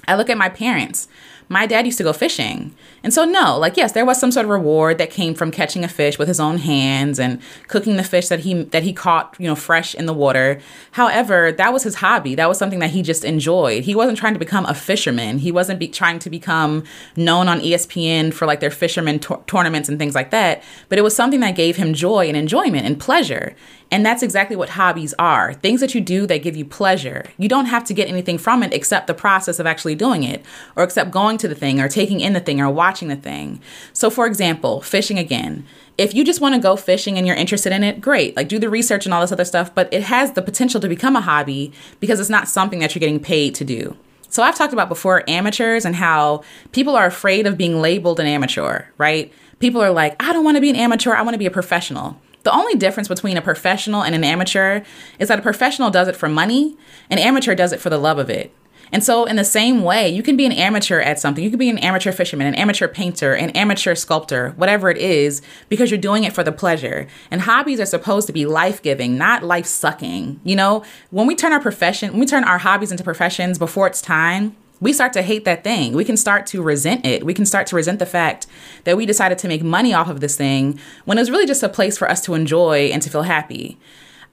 I 0.05 0.15
look 0.15 0.29
at 0.29 0.37
my 0.37 0.49
parents. 0.49 1.07
My 1.51 1.65
dad 1.65 1.85
used 1.85 1.97
to 1.97 2.05
go 2.05 2.13
fishing. 2.13 2.73
And 3.03 3.13
so, 3.13 3.25
no, 3.25 3.57
like, 3.57 3.75
yes, 3.75 3.91
there 3.91 4.05
was 4.05 4.17
some 4.17 4.31
sort 4.31 4.45
of 4.45 4.49
reward 4.49 4.97
that 4.99 5.09
came 5.09 5.35
from 5.35 5.51
catching 5.51 5.83
a 5.83 5.89
fish 5.89 6.17
with 6.17 6.29
his 6.29 6.39
own 6.39 6.59
hands 6.59 7.19
and 7.19 7.41
cooking 7.67 7.97
the 7.97 8.05
fish 8.05 8.29
that 8.29 8.39
he 8.39 8.63
that 8.63 8.83
he 8.83 8.93
caught, 8.93 9.35
you 9.37 9.47
know, 9.47 9.55
fresh 9.55 9.93
in 9.93 10.05
the 10.05 10.13
water. 10.13 10.61
However, 10.91 11.51
that 11.51 11.73
was 11.73 11.83
his 11.83 11.95
hobby. 11.95 12.35
That 12.35 12.47
was 12.47 12.57
something 12.57 12.79
that 12.79 12.91
he 12.91 13.01
just 13.01 13.25
enjoyed. 13.25 13.83
He 13.83 13.93
wasn't 13.93 14.17
trying 14.17 14.31
to 14.31 14.39
become 14.39 14.65
a 14.65 14.73
fisherman. 14.73 15.39
He 15.39 15.51
wasn't 15.51 15.79
be- 15.79 15.89
trying 15.89 16.19
to 16.19 16.29
become 16.29 16.85
known 17.17 17.49
on 17.49 17.59
ESPN 17.59 18.33
for 18.33 18.45
like 18.45 18.61
their 18.61 18.71
fisherman 18.71 19.19
tournaments 19.19 19.89
and 19.89 19.99
things 19.99 20.15
like 20.15 20.31
that. 20.31 20.63
But 20.87 20.99
it 20.99 21.01
was 21.01 21.13
something 21.13 21.41
that 21.41 21.57
gave 21.57 21.75
him 21.75 21.93
joy 21.93 22.29
and 22.29 22.37
enjoyment 22.37 22.85
and 22.85 22.97
pleasure. 22.97 23.57
And 23.91 24.05
that's 24.05 24.23
exactly 24.23 24.55
what 24.55 24.69
hobbies 24.69 25.13
are 25.19 25.53
things 25.53 25.81
that 25.81 25.93
you 25.93 25.99
do 25.99 26.25
that 26.27 26.41
give 26.41 26.55
you 26.55 26.63
pleasure. 26.63 27.25
You 27.37 27.49
don't 27.49 27.65
have 27.65 27.83
to 27.85 27.93
get 27.93 28.07
anything 28.07 28.37
from 28.37 28.63
it 28.63 28.73
except 28.73 29.07
the 29.07 29.13
process 29.13 29.59
of 29.59 29.67
actually 29.67 29.95
doing 29.95 30.23
it, 30.23 30.45
or 30.77 30.83
except 30.85 31.11
going 31.11 31.37
to 31.39 31.47
the 31.49 31.55
thing, 31.55 31.81
or 31.81 31.89
taking 31.89 32.21
in 32.21 32.31
the 32.31 32.39
thing, 32.39 32.61
or 32.61 32.69
watching 32.69 33.09
the 33.09 33.17
thing. 33.17 33.61
So, 33.91 34.09
for 34.09 34.25
example, 34.25 34.81
fishing 34.81 35.19
again. 35.19 35.65
If 35.97 36.13
you 36.13 36.23
just 36.23 36.39
want 36.39 36.55
to 36.55 36.61
go 36.61 36.77
fishing 36.77 37.17
and 37.17 37.27
you're 37.27 37.35
interested 37.35 37.73
in 37.73 37.83
it, 37.83 37.99
great. 37.99 38.35
Like 38.37 38.47
do 38.47 38.57
the 38.57 38.69
research 38.69 39.05
and 39.05 39.13
all 39.13 39.21
this 39.21 39.33
other 39.33 39.45
stuff, 39.45 39.75
but 39.75 39.93
it 39.93 40.03
has 40.03 40.31
the 40.31 40.41
potential 40.41 40.79
to 40.79 40.87
become 40.87 41.17
a 41.17 41.21
hobby 41.21 41.73
because 41.99 42.21
it's 42.21 42.29
not 42.29 42.47
something 42.47 42.79
that 42.79 42.95
you're 42.95 43.01
getting 43.01 43.19
paid 43.19 43.53
to 43.55 43.65
do. 43.65 43.97
So, 44.29 44.41
I've 44.41 44.55
talked 44.55 44.71
about 44.71 44.87
before 44.87 45.29
amateurs 45.29 45.83
and 45.83 45.97
how 45.97 46.43
people 46.71 46.95
are 46.95 47.05
afraid 47.05 47.45
of 47.45 47.57
being 47.57 47.81
labeled 47.81 48.21
an 48.21 48.25
amateur, 48.25 48.85
right? 48.97 49.33
People 49.59 49.81
are 49.81 49.91
like, 49.91 50.15
I 50.23 50.31
don't 50.31 50.45
want 50.45 50.55
to 50.55 50.61
be 50.61 50.69
an 50.69 50.77
amateur, 50.77 51.13
I 51.13 51.21
want 51.23 51.33
to 51.33 51.39
be 51.39 51.45
a 51.45 51.51
professional. 51.51 52.17
The 52.43 52.53
only 52.53 52.75
difference 52.75 53.07
between 53.07 53.37
a 53.37 53.41
professional 53.41 54.03
and 54.03 54.15
an 54.15 54.23
amateur 54.23 54.81
is 55.19 55.27
that 55.27 55.39
a 55.39 55.43
professional 55.43 55.91
does 55.91 56.07
it 56.07 56.15
for 56.15 56.27
money, 56.27 56.77
an 57.09 57.19
amateur 57.19 57.55
does 57.55 57.71
it 57.71 57.79
for 57.79 57.89
the 57.89 57.97
love 57.97 58.17
of 58.17 58.29
it. 58.29 58.53
And 58.93 59.03
so, 59.03 59.25
in 59.25 59.37
the 59.37 59.45
same 59.45 59.83
way, 59.83 60.09
you 60.09 60.21
can 60.21 60.35
be 60.35 60.45
an 60.45 60.51
amateur 60.51 60.99
at 60.99 61.19
something. 61.19 61.43
You 61.43 61.49
can 61.49 61.59
be 61.59 61.69
an 61.69 61.77
amateur 61.77 62.11
fisherman, 62.11 62.47
an 62.47 62.55
amateur 62.55 62.89
painter, 62.89 63.33
an 63.33 63.51
amateur 63.51 63.95
sculptor, 63.95 64.51
whatever 64.57 64.89
it 64.89 64.97
is, 64.97 65.41
because 65.69 65.89
you're 65.89 65.97
doing 65.97 66.25
it 66.25 66.33
for 66.33 66.43
the 66.43 66.51
pleasure. 66.51 67.07
And 67.29 67.41
hobbies 67.41 67.79
are 67.79 67.85
supposed 67.85 68.27
to 68.27 68.33
be 68.33 68.45
life 68.45 68.81
giving, 68.81 69.17
not 69.17 69.43
life 69.43 69.65
sucking. 69.65 70.41
You 70.43 70.57
know, 70.57 70.83
when 71.09 71.25
we 71.25 71.35
turn 71.35 71.53
our 71.53 71.61
profession, 71.61 72.11
when 72.11 72.19
we 72.19 72.25
turn 72.25 72.43
our 72.43 72.57
hobbies 72.57 72.91
into 72.91 73.03
professions 73.03 73.57
before 73.57 73.87
it's 73.87 74.01
time, 74.01 74.57
we 74.81 74.91
start 74.91 75.13
to 75.13 75.21
hate 75.21 75.45
that 75.45 75.63
thing. 75.63 75.93
We 75.93 76.03
can 76.03 76.17
start 76.17 76.45
to 76.47 76.61
resent 76.61 77.05
it. 77.05 77.23
We 77.23 77.33
can 77.33 77.45
start 77.45 77.67
to 77.67 77.75
resent 77.75 77.99
the 77.99 78.05
fact 78.05 78.47
that 78.83 78.97
we 78.97 79.05
decided 79.05 79.37
to 79.37 79.47
make 79.47 79.63
money 79.63 79.93
off 79.93 80.09
of 80.09 80.19
this 80.19 80.35
thing 80.35 80.79
when 81.05 81.17
it 81.17 81.21
was 81.21 81.31
really 81.31 81.45
just 81.45 81.63
a 81.63 81.69
place 81.69 81.97
for 81.97 82.09
us 82.09 82.19
to 82.21 82.33
enjoy 82.33 82.89
and 82.91 83.01
to 83.03 83.09
feel 83.09 83.21
happy. 83.21 83.77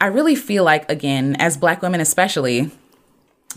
I 0.01 0.07
really 0.07 0.35
feel 0.35 0.65
like, 0.65 0.91
again, 0.91 1.37
as 1.39 1.57
Black 1.57 1.83
women 1.83 2.01
especially, 2.01 2.71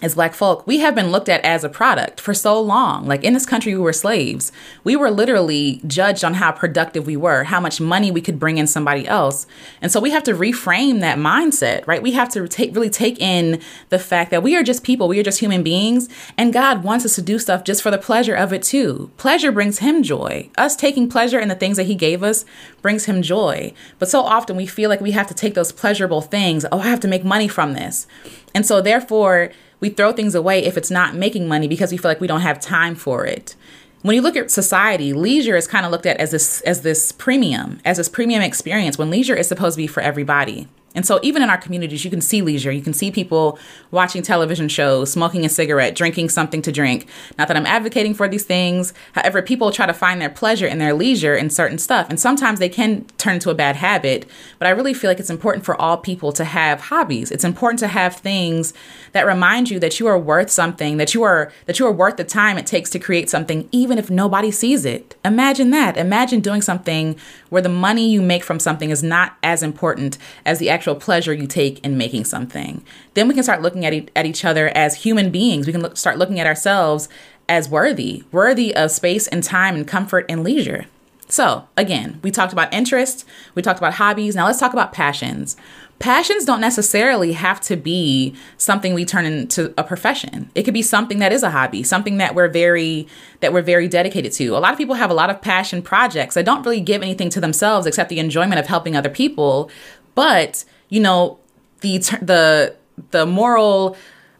as 0.01 0.15
black 0.15 0.33
folk, 0.33 0.65
we 0.65 0.79
have 0.79 0.95
been 0.95 1.11
looked 1.11 1.29
at 1.29 1.43
as 1.43 1.63
a 1.63 1.69
product 1.69 2.19
for 2.19 2.33
so 2.33 2.59
long. 2.59 3.05
Like 3.05 3.23
in 3.23 3.33
this 3.33 3.45
country, 3.45 3.75
we 3.75 3.81
were 3.81 3.93
slaves. 3.93 4.51
We 4.83 4.95
were 4.95 5.11
literally 5.11 5.81
judged 5.85 6.23
on 6.23 6.35
how 6.35 6.53
productive 6.53 7.05
we 7.05 7.17
were, 7.17 7.43
how 7.43 7.59
much 7.59 7.79
money 7.79 8.09
we 8.09 8.21
could 8.21 8.39
bring 8.39 8.57
in 8.57 8.65
somebody 8.65 9.07
else. 9.07 9.45
And 9.79 9.91
so 9.91 9.99
we 9.99 10.09
have 10.11 10.23
to 10.23 10.33
reframe 10.33 11.01
that 11.01 11.19
mindset, 11.19 11.85
right? 11.85 12.01
We 12.01 12.13
have 12.13 12.29
to 12.29 12.47
take 12.47 12.73
really 12.73 12.89
take 12.89 13.19
in 13.19 13.61
the 13.89 13.99
fact 13.99 14.31
that 14.31 14.41
we 14.41 14.55
are 14.55 14.63
just 14.63 14.83
people, 14.83 15.07
we 15.07 15.19
are 15.19 15.23
just 15.23 15.39
human 15.39 15.61
beings, 15.61 16.09
and 16.35 16.53
God 16.53 16.83
wants 16.83 17.05
us 17.05 17.15
to 17.15 17.21
do 17.21 17.37
stuff 17.37 17.63
just 17.63 17.83
for 17.83 17.91
the 17.91 17.97
pleasure 17.99 18.35
of 18.35 18.53
it 18.53 18.63
too. 18.63 19.11
Pleasure 19.17 19.51
brings 19.51 19.79
him 19.79 20.01
joy. 20.01 20.49
Us 20.57 20.75
taking 20.75 21.09
pleasure 21.09 21.39
in 21.39 21.49
the 21.49 21.55
things 21.55 21.77
that 21.77 21.85
he 21.85 21.95
gave 21.95 22.23
us 22.23 22.43
brings 22.81 23.05
him 23.05 23.21
joy. 23.21 23.71
But 23.99 24.09
so 24.09 24.21
often 24.21 24.55
we 24.55 24.65
feel 24.65 24.89
like 24.89 25.01
we 25.01 25.11
have 25.11 25.27
to 25.27 25.35
take 25.35 25.53
those 25.53 25.71
pleasurable 25.71 26.21
things. 26.21 26.65
Oh, 26.71 26.79
I 26.79 26.87
have 26.87 27.01
to 27.01 27.07
make 27.07 27.23
money 27.23 27.47
from 27.47 27.73
this. 27.73 28.07
And 28.55 28.65
so 28.65 28.81
therefore, 28.81 29.51
we 29.81 29.89
throw 29.89 30.13
things 30.13 30.33
away 30.33 30.63
if 30.63 30.77
it's 30.77 30.89
not 30.89 31.15
making 31.15 31.47
money 31.47 31.67
because 31.67 31.91
we 31.91 31.97
feel 31.97 32.09
like 32.09 32.21
we 32.21 32.27
don't 32.27 32.41
have 32.41 32.61
time 32.61 32.95
for 32.95 33.25
it. 33.25 33.55
When 34.03 34.15
you 34.15 34.21
look 34.21 34.35
at 34.35 34.49
society, 34.49 35.11
leisure 35.13 35.55
is 35.55 35.67
kind 35.67 35.85
of 35.85 35.91
looked 35.91 36.05
at 36.05 36.17
as 36.17 36.31
this 36.31 36.61
as 36.61 36.81
this 36.81 37.11
premium, 37.11 37.81
as 37.83 37.97
this 37.97 38.09
premium 38.09 38.41
experience 38.41 38.97
when 38.97 39.09
leisure 39.09 39.35
is 39.35 39.47
supposed 39.47 39.75
to 39.75 39.81
be 39.81 39.87
for 39.87 40.01
everybody. 40.01 40.67
And 40.93 41.05
so, 41.05 41.19
even 41.23 41.41
in 41.41 41.49
our 41.49 41.57
communities, 41.57 42.03
you 42.03 42.11
can 42.11 42.21
see 42.21 42.41
leisure. 42.41 42.71
You 42.71 42.81
can 42.81 42.93
see 42.93 43.11
people 43.11 43.57
watching 43.91 44.21
television 44.21 44.67
shows, 44.67 45.11
smoking 45.11 45.45
a 45.45 45.49
cigarette, 45.49 45.95
drinking 45.95 46.29
something 46.29 46.61
to 46.63 46.71
drink. 46.71 47.07
Not 47.37 47.47
that 47.47 47.55
I'm 47.55 47.65
advocating 47.65 48.13
for 48.13 48.27
these 48.27 48.43
things. 48.43 48.93
However, 49.13 49.41
people 49.41 49.71
try 49.71 49.85
to 49.85 49.93
find 49.93 50.21
their 50.21 50.29
pleasure 50.29 50.67
in 50.67 50.79
their 50.79 50.93
leisure 50.93 51.35
in 51.35 51.49
certain 51.49 51.77
stuff. 51.77 52.07
And 52.09 52.19
sometimes 52.19 52.59
they 52.59 52.69
can 52.69 53.05
turn 53.17 53.35
into 53.35 53.49
a 53.49 53.55
bad 53.55 53.77
habit. 53.77 54.29
But 54.59 54.67
I 54.67 54.71
really 54.71 54.93
feel 54.93 55.09
like 55.09 55.19
it's 55.19 55.29
important 55.29 55.63
for 55.63 55.79
all 55.79 55.97
people 55.97 56.33
to 56.33 56.43
have 56.43 56.81
hobbies. 56.81 57.31
It's 57.31 57.45
important 57.45 57.79
to 57.79 57.87
have 57.87 58.15
things 58.15 58.73
that 59.13 59.25
remind 59.25 59.69
you 59.69 59.79
that 59.79 59.99
you 59.99 60.07
are 60.07 60.19
worth 60.19 60.49
something, 60.49 60.97
that 60.97 61.13
you 61.13 61.23
are 61.23 61.51
that 61.65 61.79
you 61.79 61.85
are 61.85 61.91
worth 61.91 62.17
the 62.17 62.23
time 62.23 62.57
it 62.57 62.65
takes 62.65 62.89
to 62.91 62.99
create 62.99 63.29
something, 63.29 63.67
even 63.71 63.97
if 63.97 64.09
nobody 64.09 64.51
sees 64.51 64.85
it. 64.85 65.15
Imagine 65.23 65.69
that. 65.71 65.95
Imagine 65.95 66.41
doing 66.41 66.61
something 66.61 67.15
where 67.49 67.61
the 67.61 67.69
money 67.69 68.09
you 68.09 68.21
make 68.21 68.43
from 68.43 68.59
something 68.59 68.89
is 68.89 69.03
not 69.03 69.37
as 69.43 69.63
important 69.63 70.17
as 70.45 70.59
the 70.59 70.69
actual 70.81 70.95
pleasure 70.95 71.31
you 71.31 71.45
take 71.45 71.79
in 71.85 71.95
making 71.95 72.25
something. 72.25 72.83
Then 73.13 73.27
we 73.27 73.35
can 73.35 73.43
start 73.43 73.61
looking 73.61 73.85
at, 73.85 73.93
e- 73.93 74.09
at 74.15 74.25
each 74.25 74.43
other 74.43 74.69
as 74.69 75.03
human 75.03 75.29
beings. 75.29 75.67
We 75.67 75.73
can 75.73 75.83
look, 75.83 75.95
start 75.95 76.17
looking 76.17 76.39
at 76.39 76.47
ourselves 76.47 77.07
as 77.47 77.69
worthy, 77.69 78.23
worthy 78.31 78.75
of 78.75 78.89
space 78.89 79.27
and 79.27 79.43
time 79.43 79.75
and 79.75 79.87
comfort 79.87 80.25
and 80.27 80.43
leisure. 80.43 80.87
So, 81.27 81.67
again, 81.77 82.19
we 82.23 82.31
talked 82.31 82.51
about 82.51 82.73
interests, 82.73 83.25
we 83.53 83.61
talked 83.61 83.79
about 83.79 83.93
hobbies. 83.93 84.35
Now 84.35 84.47
let's 84.47 84.59
talk 84.59 84.73
about 84.73 84.91
passions. 84.91 85.55
Passions 85.99 86.45
don't 86.45 86.59
necessarily 86.59 87.33
have 87.33 87.61
to 87.61 87.75
be 87.75 88.35
something 88.57 88.95
we 88.95 89.05
turn 89.05 89.23
into 89.23 89.71
a 89.77 89.83
profession. 89.83 90.49
It 90.55 90.63
could 90.63 90.73
be 90.73 90.81
something 90.81 91.19
that 91.19 91.31
is 91.31 91.43
a 91.43 91.51
hobby, 91.51 91.83
something 91.83 92.17
that 92.17 92.33
we're 92.33 92.47
very 92.47 93.07
that 93.41 93.53
we're 93.53 93.61
very 93.61 93.87
dedicated 93.87 94.31
to. 94.33 94.47
A 94.47 94.59
lot 94.59 94.73
of 94.73 94.79
people 94.79 94.95
have 94.95 95.11
a 95.11 95.13
lot 95.13 95.29
of 95.29 95.43
passion 95.43 95.83
projects 95.83 96.33
that 96.33 96.43
don't 96.43 96.65
really 96.65 96.81
give 96.81 97.03
anything 97.03 97.29
to 97.29 97.39
themselves 97.39 97.85
except 97.85 98.09
the 98.09 98.17
enjoyment 98.17 98.59
of 98.59 98.65
helping 98.65 98.95
other 98.95 99.09
people, 99.09 99.69
but 100.15 100.63
you 100.89 100.99
know, 100.99 101.39
the 101.81 101.97
the 102.21 102.75
the 103.11 103.25
moral 103.25 103.95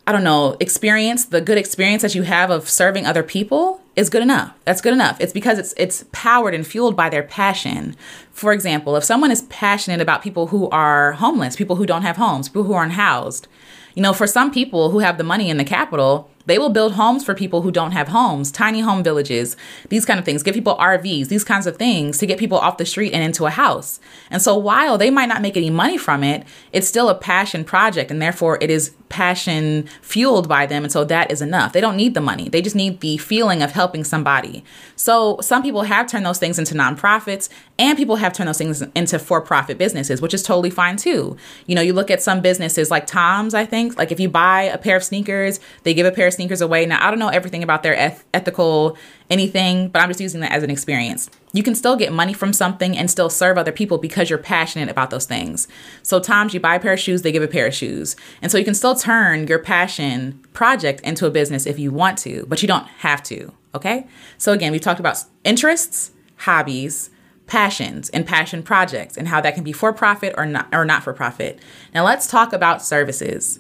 I 0.08 0.12
don't 0.12 0.24
know, 0.24 0.58
experience, 0.60 1.26
the 1.26 1.42
good 1.42 1.58
experience 1.58 2.02
that 2.02 2.16
you 2.16 2.24
have 2.24 2.50
of 2.50 2.68
serving 2.68 3.06
other 3.06 3.22
people 3.22 3.82
is 3.96 4.10
good 4.10 4.24
enough. 4.24 4.58
That's 4.66 4.82
good 4.82 4.94
enough. 4.94 5.22
It's 5.22 5.34
because 5.34 5.60
it's 5.60 5.74
it's 5.78 6.06
powered 6.12 6.54
and 6.56 6.66
fueled 6.66 6.96
by 6.96 7.10
their 7.10 7.24
passion. 7.24 7.96
For 8.32 8.52
example, 8.52 8.96
if 8.96 9.04
someone 9.04 9.32
is 9.32 9.44
passionate 9.44 10.02
about 10.02 10.24
people 10.24 10.48
who 10.48 10.70
are 10.70 11.14
homeless, 11.14 11.56
people 11.56 11.76
who 11.76 11.86
don't 11.86 12.02
have 12.02 12.18
homes, 12.18 12.50
people 12.50 12.64
who 12.64 12.74
are 12.74 12.84
unhoused, 12.84 13.48
you 13.94 14.02
know, 14.02 14.14
for 14.14 14.26
some 14.26 14.52
people 14.52 14.90
who 14.90 15.00
have 15.00 15.18
the 15.18 15.24
money 15.24 15.50
in 15.50 15.58
the 15.58 15.64
capital, 15.64 16.31
they 16.46 16.58
will 16.58 16.70
build 16.70 16.94
homes 16.94 17.24
for 17.24 17.34
people 17.34 17.62
who 17.62 17.72
don't 17.72 17.92
have 17.92 18.10
homes, 18.10 18.52
tiny 18.52 18.82
home 18.82 19.04
villages, 19.04 19.56
these 19.90 20.06
kind 20.06 20.20
of 20.20 20.26
things, 20.26 20.44
give 20.44 20.56
people 20.56 20.76
RVs, 20.78 21.28
these 21.28 21.44
kinds 21.44 21.68
of 21.68 21.78
things 21.78 22.18
to 22.18 22.26
get 22.26 22.40
people 22.40 22.58
off 22.58 22.78
the 22.78 22.86
street 22.86 23.14
and 23.14 23.24
into 23.24 23.46
a 23.46 23.50
house. 23.50 24.00
And 24.30 24.42
so 24.42 24.58
while 24.58 24.98
they 24.98 25.10
might 25.10 25.28
not 25.28 25.42
make 25.42 25.58
any 25.58 25.70
money 25.70 25.98
from 25.98 26.24
it, 26.24 26.46
it's 26.72 26.88
still 26.88 27.10
a 27.10 27.16
passion 27.16 27.64
project 27.64 28.12
and 28.12 28.22
therefore 28.22 28.58
it 28.62 28.70
is 28.70 28.94
passion 29.12 29.88
fueled 30.02 30.48
by 30.48 30.66
them. 30.66 30.84
And 30.84 30.92
so 30.92 31.04
that 31.04 31.30
is 31.30 31.42
enough. 31.42 31.74
They 31.74 31.82
don't 31.82 31.96
need 31.96 32.16
the 32.16 32.22
money, 32.22 32.50
they 32.50 32.62
just 32.62 32.76
need 32.76 33.02
the 33.02 33.18
feeling 33.18 33.62
of 33.62 33.72
helping 33.72 34.04
somebody. 34.04 34.64
So 34.96 35.40
some 35.42 35.62
people 35.62 35.84
have 35.84 36.08
turned 36.08 36.26
those 36.26 36.40
things 36.40 36.58
into 36.58 36.74
nonprofits 36.74 37.50
and 37.78 37.98
people 37.98 38.16
have 38.16 38.34
turned 38.34 38.48
those 38.48 38.58
things 38.58 38.82
into 38.96 39.20
for 39.20 39.42
profit 39.42 39.78
businesses, 39.78 40.22
which 40.22 40.34
is 40.34 40.42
totally 40.42 40.70
fine 40.70 40.98
too. 40.98 41.36
You 41.68 41.76
know, 41.76 41.82
you 41.82 41.94
look 41.94 42.10
at 42.10 42.22
some 42.22 42.42
businesses 42.42 42.90
like 42.90 43.06
Tom's, 43.06 43.54
I 43.54 43.66
think, 43.66 43.98
like 43.98 44.12
if 44.12 44.20
you 44.20 44.30
buy 44.30 44.64
a 44.64 44.78
pair 44.78 44.96
of 44.96 45.04
sneakers, 45.04 45.60
they 45.84 45.94
give 45.94 46.06
a 46.06 46.12
pair 46.12 46.28
of 46.28 46.34
sneakers 46.34 46.62
away. 46.62 46.86
Now, 46.86 47.06
I 47.06 47.10
don't 47.10 47.20
know 47.20 47.30
everything 47.30 47.64
about 47.64 47.84
their 47.84 47.96
eth- 47.96 48.24
ethical 48.34 48.98
anything, 49.30 49.90
but 49.90 50.02
I'm 50.02 50.10
just 50.10 50.22
using 50.22 50.42
that 50.42 50.52
as 50.52 50.64
an 50.64 50.70
experience. 50.70 51.30
You 51.54 51.64
can 51.64 51.76
still 51.76 51.96
get 51.96 52.14
money 52.14 52.34
from 52.34 52.54
something 52.54 52.98
and 52.98 53.12
still 53.12 53.30
serve 53.30 53.58
other 53.58 53.72
people 53.72 53.98
because 53.98 54.30
you're 54.30 54.40
passionate 54.40 54.90
about 54.90 55.10
those 55.10 55.26
things. 55.26 55.68
So, 56.04 56.20
times 56.20 56.54
you 56.54 56.60
buy 56.60 56.76
a 56.76 56.80
pair 56.80 56.94
of 56.94 57.00
shoes, 57.00 57.22
they 57.22 57.32
give 57.32 57.44
a 57.44 57.48
pair 57.48 57.68
of 57.68 57.74
shoes. 57.74 58.16
And 58.42 58.52
so 58.52 58.58
you 58.58 58.66
can 58.66 58.74
still 58.74 58.96
turn 58.96 59.48
your 59.48 59.60
passion 59.60 60.40
project 60.54 61.02
into 61.02 61.26
a 61.26 61.32
business 61.32 61.66
if 61.66 61.78
you 61.78 61.92
want 61.92 62.18
to, 62.20 62.46
but 62.48 62.62
you 62.62 62.68
don't 62.68 62.88
have 63.00 63.22
to. 63.24 63.52
Okay. 63.76 64.08
So, 64.38 64.54
again, 64.54 64.72
we've 64.72 64.82
talked 64.82 65.00
about 65.00 65.24
interests, 65.44 66.12
hobbies, 66.38 67.10
passions 67.52 68.08
and 68.12 68.26
passion 68.26 68.64
projects 68.64 69.18
and 69.18 69.28
how 69.28 69.42
that 69.42 69.54
can 69.54 69.64
be 69.64 69.74
for 69.74 69.92
profit 69.92 70.34
or 70.38 70.46
not 70.46 70.70
or 70.72 70.86
not 70.86 71.04
for 71.04 71.12
profit. 71.12 71.60
Now 71.94 72.06
let's 72.06 72.26
talk 72.26 72.54
about 72.54 72.82
services 72.82 73.60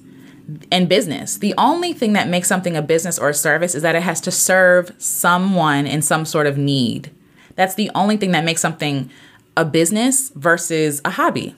and 0.71 0.87
business. 0.87 1.37
The 1.37 1.53
only 1.57 1.91
thing 1.91 2.13
that 2.13 2.29
makes 2.29 2.47
something 2.47 2.77
a 2.77 2.81
business 2.81 3.19
or 3.19 3.29
a 3.29 3.33
service 3.33 3.75
is 3.75 3.81
that 3.83 3.95
it 3.95 4.03
has 4.03 4.21
to 4.21 4.31
serve 4.31 4.93
someone 4.97 5.85
in 5.85 6.01
some 6.01 6.23
sort 6.23 6.47
of 6.47 6.57
need. 6.57 7.11
That's 7.55 7.75
the 7.75 7.91
only 7.95 8.17
thing 8.17 8.31
that 8.31 8.43
makes 8.43 8.61
something 8.61 9.09
a 9.57 9.65
business 9.65 10.29
versus 10.35 11.01
a 11.03 11.11
hobby. 11.11 11.55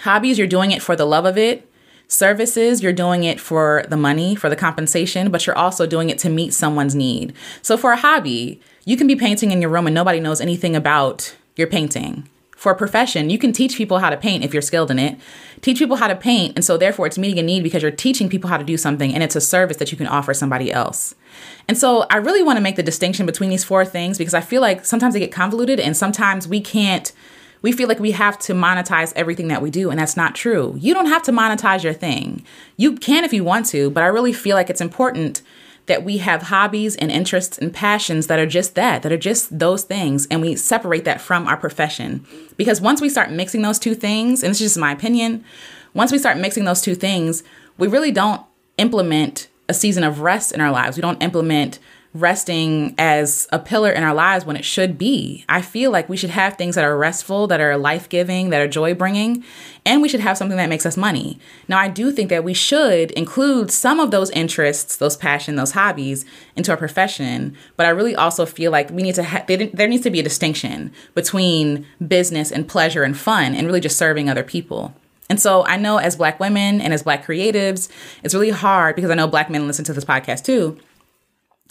Hobbies, 0.00 0.38
you're 0.38 0.46
doing 0.46 0.70
it 0.70 0.82
for 0.82 0.96
the 0.96 1.06
love 1.06 1.24
of 1.24 1.38
it. 1.38 1.68
Services, 2.08 2.82
you're 2.82 2.92
doing 2.92 3.24
it 3.24 3.40
for 3.40 3.84
the 3.88 3.96
money, 3.96 4.34
for 4.34 4.50
the 4.50 4.56
compensation, 4.56 5.30
but 5.30 5.46
you're 5.46 5.56
also 5.56 5.86
doing 5.86 6.10
it 6.10 6.18
to 6.18 6.28
meet 6.28 6.52
someone's 6.52 6.94
need. 6.94 7.32
So 7.62 7.76
for 7.76 7.92
a 7.92 7.96
hobby, 7.96 8.60
you 8.84 8.96
can 8.96 9.06
be 9.06 9.16
painting 9.16 9.50
in 9.50 9.62
your 9.62 9.70
room 9.70 9.86
and 9.86 9.94
nobody 9.94 10.20
knows 10.20 10.40
anything 10.40 10.76
about 10.76 11.34
your 11.56 11.68
painting 11.68 12.28
for 12.62 12.70
a 12.70 12.76
profession, 12.76 13.28
you 13.28 13.38
can 13.38 13.50
teach 13.50 13.76
people 13.76 13.98
how 13.98 14.08
to 14.08 14.16
paint 14.16 14.44
if 14.44 14.52
you're 14.52 14.62
skilled 14.62 14.92
in 14.92 14.96
it. 14.96 15.18
Teach 15.62 15.80
people 15.80 15.96
how 15.96 16.06
to 16.06 16.14
paint, 16.14 16.54
and 16.54 16.64
so 16.64 16.76
therefore 16.76 17.08
it's 17.08 17.18
meeting 17.18 17.40
a 17.40 17.42
need 17.42 17.64
because 17.64 17.82
you're 17.82 17.90
teaching 17.90 18.28
people 18.28 18.48
how 18.48 18.56
to 18.56 18.62
do 18.62 18.76
something 18.76 19.12
and 19.12 19.20
it's 19.20 19.34
a 19.34 19.40
service 19.40 19.78
that 19.78 19.90
you 19.90 19.98
can 19.98 20.06
offer 20.06 20.32
somebody 20.32 20.70
else. 20.72 21.16
And 21.66 21.76
so 21.76 22.06
I 22.08 22.18
really 22.18 22.40
want 22.40 22.58
to 22.58 22.60
make 22.60 22.76
the 22.76 22.82
distinction 22.84 23.26
between 23.26 23.50
these 23.50 23.64
four 23.64 23.84
things 23.84 24.16
because 24.16 24.32
I 24.32 24.40
feel 24.42 24.62
like 24.62 24.84
sometimes 24.84 25.12
they 25.12 25.18
get 25.18 25.32
convoluted 25.32 25.80
and 25.80 25.96
sometimes 25.96 26.46
we 26.46 26.60
can't 26.60 27.12
we 27.62 27.72
feel 27.72 27.88
like 27.88 27.98
we 27.98 28.12
have 28.12 28.38
to 28.40 28.54
monetize 28.54 29.12
everything 29.16 29.48
that 29.48 29.62
we 29.62 29.70
do, 29.70 29.90
and 29.90 29.98
that's 29.98 30.16
not 30.16 30.34
true. 30.34 30.76
You 30.78 30.94
don't 30.94 31.06
have 31.06 31.22
to 31.24 31.32
monetize 31.32 31.82
your 31.82 31.92
thing. 31.92 32.44
You 32.76 32.94
can 32.94 33.24
if 33.24 33.32
you 33.32 33.42
want 33.42 33.66
to, 33.66 33.90
but 33.90 34.04
I 34.04 34.06
really 34.06 34.32
feel 34.32 34.54
like 34.54 34.70
it's 34.70 34.80
important 34.80 35.42
that 35.86 36.04
we 36.04 36.18
have 36.18 36.42
hobbies 36.42 36.96
and 36.96 37.10
interests 37.10 37.58
and 37.58 37.72
passions 37.72 38.28
that 38.28 38.38
are 38.38 38.46
just 38.46 38.74
that, 38.74 39.02
that 39.02 39.12
are 39.12 39.16
just 39.16 39.58
those 39.58 39.82
things, 39.84 40.26
and 40.30 40.40
we 40.40 40.56
separate 40.56 41.04
that 41.04 41.20
from 41.20 41.46
our 41.46 41.56
profession. 41.56 42.24
Because 42.56 42.80
once 42.80 43.00
we 43.00 43.08
start 43.08 43.30
mixing 43.30 43.62
those 43.62 43.78
two 43.78 43.94
things, 43.94 44.42
and 44.42 44.50
this 44.50 44.60
is 44.60 44.74
just 44.74 44.78
my 44.78 44.92
opinion, 44.92 45.44
once 45.94 46.12
we 46.12 46.18
start 46.18 46.38
mixing 46.38 46.64
those 46.64 46.80
two 46.80 46.94
things, 46.94 47.42
we 47.78 47.88
really 47.88 48.12
don't 48.12 48.42
implement 48.78 49.48
a 49.68 49.74
season 49.74 50.04
of 50.04 50.20
rest 50.20 50.52
in 50.52 50.60
our 50.60 50.70
lives. 50.70 50.96
We 50.96 51.02
don't 51.02 51.22
implement 51.22 51.78
resting 52.14 52.94
as 52.98 53.48
a 53.52 53.58
pillar 53.58 53.90
in 53.90 54.02
our 54.02 54.12
lives 54.12 54.44
when 54.44 54.56
it 54.56 54.64
should 54.64 54.98
be. 54.98 55.44
I 55.48 55.62
feel 55.62 55.90
like 55.90 56.08
we 56.08 56.16
should 56.16 56.30
have 56.30 56.56
things 56.56 56.74
that 56.74 56.84
are 56.84 56.96
restful, 56.96 57.46
that 57.46 57.60
are 57.60 57.78
life 57.78 58.08
giving, 58.08 58.50
that 58.50 58.60
are 58.60 58.68
joy 58.68 58.94
bringing, 58.94 59.42
and 59.86 60.02
we 60.02 60.08
should 60.08 60.20
have 60.20 60.36
something 60.36 60.58
that 60.58 60.68
makes 60.68 60.84
us 60.84 60.98
money. 60.98 61.38
Now, 61.68 61.78
I 61.78 61.88
do 61.88 62.12
think 62.12 62.28
that 62.28 62.44
we 62.44 62.52
should 62.52 63.12
include 63.12 63.70
some 63.70 63.98
of 63.98 64.10
those 64.10 64.30
interests, 64.30 64.96
those 64.96 65.16
passion, 65.16 65.56
those 65.56 65.72
hobbies 65.72 66.26
into 66.54 66.70
our 66.70 66.76
profession, 66.76 67.56
but 67.76 67.86
I 67.86 67.90
really 67.90 68.14
also 68.14 68.44
feel 68.44 68.70
like 68.70 68.90
we 68.90 69.02
need 69.02 69.14
to 69.14 69.24
ha- 69.24 69.44
there 69.46 69.88
needs 69.88 70.02
to 70.02 70.10
be 70.10 70.20
a 70.20 70.24
distinction 70.24 70.92
between 71.14 71.86
business 72.06 72.52
and 72.52 72.68
pleasure 72.68 73.04
and 73.04 73.16
fun 73.16 73.54
and 73.54 73.66
really 73.66 73.80
just 73.80 73.96
serving 73.96 74.28
other 74.28 74.44
people. 74.44 74.94
And 75.30 75.40
so 75.40 75.64
I 75.64 75.78
know 75.78 75.96
as 75.96 76.16
black 76.16 76.38
women 76.38 76.82
and 76.82 76.92
as 76.92 77.04
black 77.04 77.24
creatives, 77.24 77.88
it's 78.22 78.34
really 78.34 78.50
hard 78.50 78.96
because 78.96 79.10
I 79.10 79.14
know 79.14 79.26
black 79.26 79.48
men 79.48 79.66
listen 79.66 79.84
to 79.86 79.94
this 79.94 80.04
podcast 80.04 80.44
too 80.44 80.78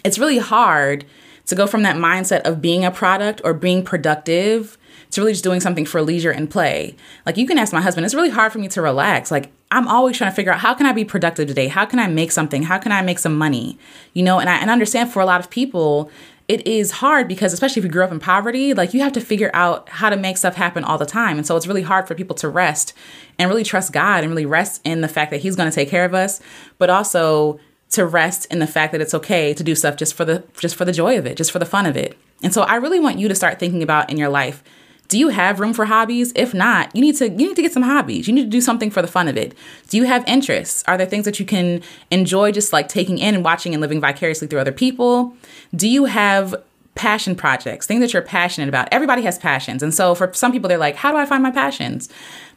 it's 0.03 0.19
really 0.19 0.39
hard 0.39 1.05
to 1.45 1.55
go 1.55 1.67
from 1.67 1.83
that 1.83 1.95
mindset 1.95 2.41
of 2.41 2.61
being 2.61 2.85
a 2.85 2.91
product 2.91 3.41
or 3.43 3.53
being 3.53 3.83
productive 3.83 4.77
to 5.11 5.21
really 5.21 5.33
just 5.33 5.43
doing 5.43 5.59
something 5.59 5.85
for 5.85 6.01
leisure 6.01 6.31
and 6.31 6.49
play. 6.49 6.95
Like 7.25 7.37
you 7.37 7.45
can 7.45 7.57
ask 7.57 7.73
my 7.73 7.81
husband, 7.81 8.05
it's 8.05 8.15
really 8.15 8.29
hard 8.29 8.51
for 8.51 8.59
me 8.59 8.67
to 8.69 8.81
relax. 8.81 9.31
Like 9.31 9.51
I'm 9.69 9.87
always 9.87 10.17
trying 10.17 10.31
to 10.31 10.35
figure 10.35 10.51
out 10.51 10.59
how 10.59 10.73
can 10.73 10.85
I 10.85 10.93
be 10.93 11.03
productive 11.03 11.47
today? 11.47 11.67
How 11.67 11.85
can 11.85 11.99
I 11.99 12.07
make 12.07 12.31
something? 12.31 12.63
How 12.63 12.77
can 12.77 12.91
I 12.91 13.01
make 13.01 13.19
some 13.19 13.37
money? 13.37 13.77
You 14.13 14.23
know, 14.23 14.39
and 14.39 14.49
I 14.49 14.57
and 14.57 14.69
understand 14.69 15.11
for 15.11 15.21
a 15.21 15.25
lot 15.25 15.39
of 15.39 15.49
people, 15.49 16.09
it 16.47 16.65
is 16.67 16.91
hard 16.91 17.27
because 17.27 17.53
especially 17.53 17.79
if 17.79 17.85
you 17.85 17.91
grew 17.91 18.03
up 18.03 18.11
in 18.11 18.19
poverty, 18.19 18.73
like 18.73 18.93
you 18.93 19.01
have 19.01 19.13
to 19.13 19.21
figure 19.21 19.51
out 19.53 19.87
how 19.89 20.09
to 20.09 20.17
make 20.17 20.37
stuff 20.37 20.55
happen 20.55 20.83
all 20.83 20.97
the 20.97 21.05
time. 21.05 21.37
And 21.37 21.45
so 21.45 21.55
it's 21.55 21.67
really 21.67 21.83
hard 21.83 22.07
for 22.07 22.15
people 22.15 22.35
to 22.37 22.49
rest 22.49 22.93
and 23.39 23.49
really 23.49 23.63
trust 23.63 23.93
God 23.93 24.23
and 24.23 24.31
really 24.31 24.45
rest 24.45 24.81
in 24.83 25.01
the 25.01 25.07
fact 25.07 25.31
that 25.31 25.41
he's 25.41 25.55
going 25.55 25.69
to 25.69 25.75
take 25.75 25.89
care 25.89 26.05
of 26.05 26.13
us, 26.13 26.41
but 26.77 26.89
also 26.89 27.59
to 27.91 28.05
rest 28.05 28.45
in 28.45 28.59
the 28.59 28.67
fact 28.67 28.91
that 28.91 29.01
it's 29.01 29.13
okay 29.13 29.53
to 29.53 29.63
do 29.63 29.75
stuff 29.75 29.95
just 29.95 30.13
for 30.13 30.25
the 30.25 30.43
just 30.57 30.75
for 30.75 30.85
the 30.85 30.93
joy 30.93 31.17
of 31.17 31.25
it, 31.25 31.37
just 31.37 31.51
for 31.51 31.59
the 31.59 31.65
fun 31.65 31.85
of 31.85 31.95
it. 31.95 32.17
And 32.43 32.53
so 32.53 32.63
I 32.63 32.75
really 32.75 32.99
want 32.99 33.19
you 33.19 33.27
to 33.27 33.35
start 33.35 33.59
thinking 33.59 33.83
about 33.83 34.09
in 34.09 34.17
your 34.17 34.29
life, 34.29 34.63
do 35.09 35.19
you 35.19 35.27
have 35.27 35.59
room 35.59 35.73
for 35.73 35.85
hobbies? 35.85 36.31
If 36.35 36.53
not, 36.53 36.95
you 36.95 37.01
need 37.01 37.17
to 37.17 37.29
you 37.29 37.49
need 37.49 37.55
to 37.57 37.61
get 37.61 37.73
some 37.73 37.83
hobbies. 37.83 38.27
You 38.27 38.33
need 38.33 38.43
to 38.43 38.49
do 38.49 38.61
something 38.61 38.89
for 38.89 39.01
the 39.01 39.09
fun 39.09 39.27
of 39.27 39.35
it. 39.35 39.53
Do 39.89 39.97
you 39.97 40.05
have 40.05 40.25
interests? 40.25 40.83
Are 40.87 40.97
there 40.97 41.05
things 41.05 41.25
that 41.25 41.39
you 41.39 41.45
can 41.45 41.83
enjoy 42.09 42.53
just 42.53 42.71
like 42.71 42.87
taking 42.87 43.17
in 43.17 43.35
and 43.35 43.43
watching 43.43 43.73
and 43.73 43.81
living 43.81 43.99
vicariously 43.99 44.47
through 44.47 44.59
other 44.59 44.71
people? 44.71 45.35
Do 45.75 45.87
you 45.87 46.05
have 46.05 46.55
passion 46.95 47.35
projects, 47.35 47.87
things 47.87 47.99
that 47.99 48.13
you're 48.13 48.21
passionate 48.21 48.69
about? 48.69 48.87
Everybody 48.91 49.23
has 49.23 49.37
passions. 49.37 49.83
And 49.83 49.93
so 49.93 50.15
for 50.15 50.33
some 50.33 50.53
people 50.53 50.69
they're 50.69 50.77
like, 50.77 50.95
how 50.95 51.11
do 51.11 51.17
I 51.17 51.25
find 51.25 51.43
my 51.43 51.51
passions? 51.51 52.07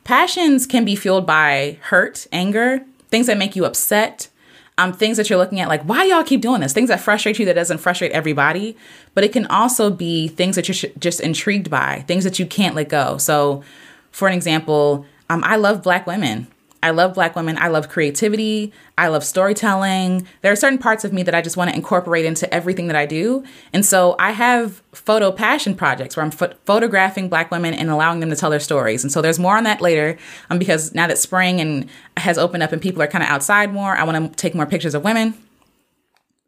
Passions 0.05 0.65
can 0.65 0.85
be 0.85 0.95
fueled 0.95 1.27
by 1.27 1.79
hurt, 1.83 2.29
anger, 2.31 2.85
things 3.09 3.27
that 3.27 3.39
make 3.39 3.57
you 3.57 3.65
upset, 3.65 4.29
um, 4.77 4.93
things 4.93 5.17
that 5.17 5.31
you're 5.31 5.39
looking 5.39 5.61
at, 5.61 5.69
like 5.69 5.83
why 5.83 6.05
y'all 6.05 6.25
keep 6.25 6.41
doing 6.41 6.61
this, 6.61 6.73
things 6.73 6.89
that 6.89 7.01
frustrate 7.01 7.39
you 7.39 7.47
that 7.47 7.55
doesn't 7.55 7.79
frustrate 7.79 8.13
everybody, 8.13 8.77
but 9.15 9.23
it 9.23 9.33
can 9.33 9.47
also 9.47 9.91
be 9.91 10.29
things 10.29 10.57
that 10.57 10.67
you're 10.67 10.75
sh- 10.75 10.87
just 10.99 11.21
intrigued 11.21 11.71
by, 11.71 12.05
things 12.09 12.25
that 12.25 12.39
you 12.39 12.47
can't 12.47 12.75
let 12.75 12.89
go. 12.89 13.17
So, 13.19 13.63
for 14.11 14.27
an 14.29 14.35
example, 14.35 15.07
um, 15.31 15.43
I 15.45 15.57
love 15.57 15.83
Black 15.83 16.07
women. 16.07 16.49
I 16.85 16.91
love 16.91 17.15
Black 17.15 17.35
women. 17.35 17.57
I 17.57 17.69
love 17.69 17.89
creativity. 17.89 18.71
I 18.99 19.09
love 19.09 19.25
storytelling. 19.25 20.29
There 20.43 20.53
are 20.53 20.57
certain 20.57 20.79
parts 20.79 21.03
of 21.03 21.15
me 21.15 21.23
that 21.23 21.35
I 21.35 21.41
just 21.41 21.57
want 21.57 21.71
to 21.71 21.77
incorporate 21.77 22.27
into 22.27 22.53
everything 22.53 22.89
that 22.89 22.97
I 22.97 23.07
do. 23.07 23.43
And 23.73 23.87
so 23.87 24.17
I 24.19 24.33
have 24.33 24.83
photo 24.93 25.33
passion 25.33 25.77
projects 25.77 26.15
where 26.15 26.23
I'm 26.27 26.31
ph- 26.31 26.53
photographing 26.67 27.31
Black 27.31 27.51
women 27.51 27.73
and 27.73 27.89
allowing 27.89 28.21
them 28.21 28.29
to 28.29 28.37
tell 28.37 28.51
their 28.51 28.61
stories. 28.61 29.03
And 29.03 29.11
so 29.11 29.23
there's 29.23 29.39
more 29.39 29.57
on 29.57 29.65
that 29.65 29.81
later 29.81 30.19
um, 30.51 30.59
because 30.59 30.95
now 30.95 31.07
that 31.07 31.17
spring 31.17 31.59
and 31.59 31.89
has 32.19 32.37
opened 32.37 32.63
up 32.63 32.71
and 32.71 32.83
people 32.83 33.01
are 33.01 33.07
kind 33.07 33.25
of 33.25 33.31
outside 33.31 33.73
more, 33.73 33.97
I 33.97 34.05
want 34.05 34.31
to 34.31 34.37
take 34.37 34.55
more 34.55 34.67
pictures 34.67 34.95
of 34.95 35.03
women. 35.03 35.33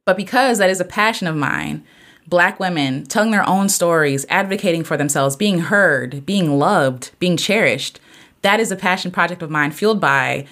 But 0.05 0.19
because 0.19 0.59
that 0.59 0.69
is 0.69 0.81
a 0.81 0.85
passion 0.85 1.29
of 1.29 1.35
mine, 1.35 1.83
Black 2.27 2.61
women 2.61 3.07
telling 3.07 3.31
their 3.31 3.49
own 3.49 3.71
stories, 3.71 4.27
advocating 4.29 4.85
for 4.85 4.99
themselves, 4.99 5.35
being 5.35 5.61
heard, 5.61 6.27
being 6.27 6.59
loved, 6.59 7.13
being 7.21 7.39
cherished 7.39 8.01
that 8.47 8.61
is 8.61 8.71
a 8.71 8.77
passion 8.77 9.11
project 9.11 9.43
of 9.43 9.51
mine 9.51 9.73
fueled 9.73 10.01
by 10.01 10.47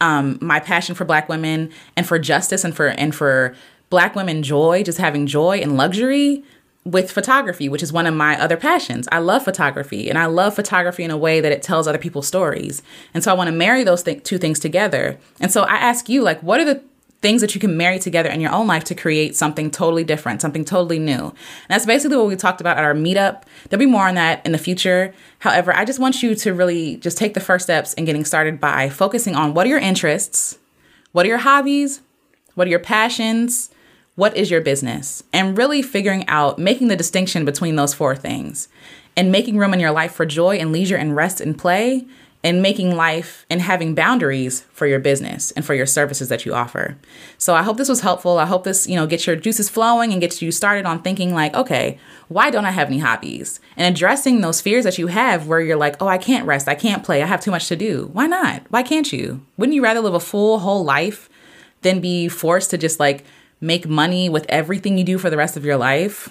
um, 0.00 0.36
my 0.42 0.58
passion 0.58 0.96
for 0.96 1.04
black 1.04 1.28
women 1.28 1.70
and 1.96 2.04
for 2.04 2.18
justice 2.18 2.64
and 2.64 2.74
for 2.74 2.88
and 2.88 3.14
for 3.14 3.54
black 3.88 4.16
women 4.16 4.42
joy 4.42 4.82
just 4.82 4.98
having 4.98 5.28
joy 5.28 5.58
and 5.58 5.76
luxury 5.76 6.42
with 6.84 7.08
photography 7.08 7.68
which 7.68 7.84
is 7.84 7.92
one 7.92 8.04
of 8.04 8.14
my 8.14 8.38
other 8.40 8.56
passions. 8.56 9.08
I 9.12 9.18
love 9.20 9.44
photography 9.44 10.08
and 10.08 10.18
i 10.18 10.26
love 10.26 10.56
photography 10.56 11.04
in 11.04 11.12
a 11.12 11.16
way 11.16 11.40
that 11.40 11.52
it 11.52 11.62
tells 11.62 11.86
other 11.86 11.98
people's 11.98 12.26
stories. 12.26 12.82
And 13.14 13.22
so 13.22 13.30
i 13.30 13.34
want 13.34 13.46
to 13.46 13.54
marry 13.54 13.84
those 13.84 14.02
th- 14.02 14.24
two 14.24 14.38
things 14.38 14.58
together. 14.58 15.16
And 15.40 15.52
so 15.52 15.62
i 15.62 15.76
ask 15.76 16.08
you 16.08 16.22
like 16.22 16.42
what 16.42 16.58
are 16.58 16.64
the 16.64 16.82
things 17.22 17.40
that 17.40 17.54
you 17.54 17.60
can 17.60 17.76
marry 17.76 17.98
together 17.98 18.28
in 18.28 18.40
your 18.40 18.52
own 18.52 18.66
life 18.66 18.84
to 18.84 18.94
create 18.94 19.34
something 19.34 19.70
totally 19.70 20.04
different, 20.04 20.40
something 20.40 20.64
totally 20.64 20.98
new. 20.98 21.26
And 21.26 21.34
that's 21.68 21.86
basically 21.86 22.16
what 22.16 22.26
we 22.26 22.36
talked 22.36 22.60
about 22.60 22.76
at 22.76 22.84
our 22.84 22.94
meetup. 22.94 23.42
There'll 23.68 23.80
be 23.80 23.86
more 23.86 24.06
on 24.06 24.14
that 24.14 24.44
in 24.44 24.52
the 24.52 24.58
future. 24.58 25.14
However, 25.40 25.74
I 25.74 25.84
just 25.84 25.98
want 25.98 26.22
you 26.22 26.34
to 26.34 26.54
really 26.54 26.96
just 26.98 27.18
take 27.18 27.34
the 27.34 27.40
first 27.40 27.64
steps 27.64 27.94
in 27.94 28.04
getting 28.04 28.24
started 28.24 28.60
by 28.60 28.88
focusing 28.88 29.34
on 29.34 29.54
what 29.54 29.66
are 29.66 29.70
your 29.70 29.78
interests, 29.78 30.58
what 31.12 31.24
are 31.24 31.28
your 31.30 31.38
hobbies, 31.38 32.00
what 32.54 32.66
are 32.66 32.70
your 32.70 32.78
passions, 32.78 33.70
what 34.14 34.36
is 34.36 34.50
your 34.50 34.60
business, 34.60 35.22
and 35.32 35.58
really 35.58 35.82
figuring 35.82 36.26
out 36.28 36.58
making 36.58 36.88
the 36.88 36.96
distinction 36.96 37.44
between 37.44 37.76
those 37.76 37.94
four 37.94 38.16
things 38.16 38.68
and 39.16 39.32
making 39.32 39.56
room 39.56 39.72
in 39.72 39.80
your 39.80 39.90
life 39.90 40.12
for 40.12 40.26
joy 40.26 40.56
and 40.56 40.72
leisure 40.72 40.96
and 40.96 41.16
rest 41.16 41.40
and 41.40 41.58
play 41.58 42.06
and 42.44 42.62
making 42.62 42.94
life 42.94 43.44
and 43.50 43.60
having 43.60 43.94
boundaries 43.94 44.62
for 44.72 44.86
your 44.86 44.98
business 44.98 45.50
and 45.52 45.64
for 45.64 45.74
your 45.74 45.86
services 45.86 46.28
that 46.28 46.46
you 46.46 46.54
offer. 46.54 46.96
So 47.38 47.54
I 47.54 47.62
hope 47.62 47.76
this 47.76 47.88
was 47.88 48.00
helpful. 48.00 48.38
I 48.38 48.46
hope 48.46 48.64
this, 48.64 48.86
you 48.86 48.94
know, 48.94 49.06
gets 49.06 49.26
your 49.26 49.36
juices 49.36 49.68
flowing 49.68 50.12
and 50.12 50.20
gets 50.20 50.40
you 50.40 50.52
started 50.52 50.86
on 50.86 51.02
thinking 51.02 51.34
like, 51.34 51.54
okay, 51.54 51.98
why 52.28 52.50
don't 52.50 52.64
I 52.64 52.70
have 52.70 52.88
any 52.88 52.98
hobbies? 52.98 53.60
And 53.76 53.92
addressing 53.92 54.40
those 54.40 54.60
fears 54.60 54.84
that 54.84 54.98
you 54.98 55.08
have 55.08 55.48
where 55.48 55.60
you're 55.60 55.76
like, 55.76 56.00
oh, 56.00 56.08
I 56.08 56.18
can't 56.18 56.46
rest, 56.46 56.68
I 56.68 56.74
can't 56.74 57.04
play, 57.04 57.22
I 57.22 57.26
have 57.26 57.40
too 57.40 57.50
much 57.50 57.68
to 57.68 57.76
do. 57.76 58.10
Why 58.12 58.26
not? 58.26 58.62
Why 58.70 58.82
can't 58.82 59.12
you? 59.12 59.44
Wouldn't 59.56 59.74
you 59.74 59.82
rather 59.82 60.00
live 60.00 60.14
a 60.14 60.20
full 60.20 60.60
whole 60.60 60.84
life 60.84 61.28
than 61.82 62.00
be 62.00 62.28
forced 62.28 62.70
to 62.70 62.78
just 62.78 63.00
like 63.00 63.24
make 63.60 63.88
money 63.88 64.28
with 64.28 64.46
everything 64.48 64.98
you 64.98 65.04
do 65.04 65.18
for 65.18 65.30
the 65.30 65.36
rest 65.36 65.56
of 65.56 65.64
your 65.64 65.76
life? 65.76 66.28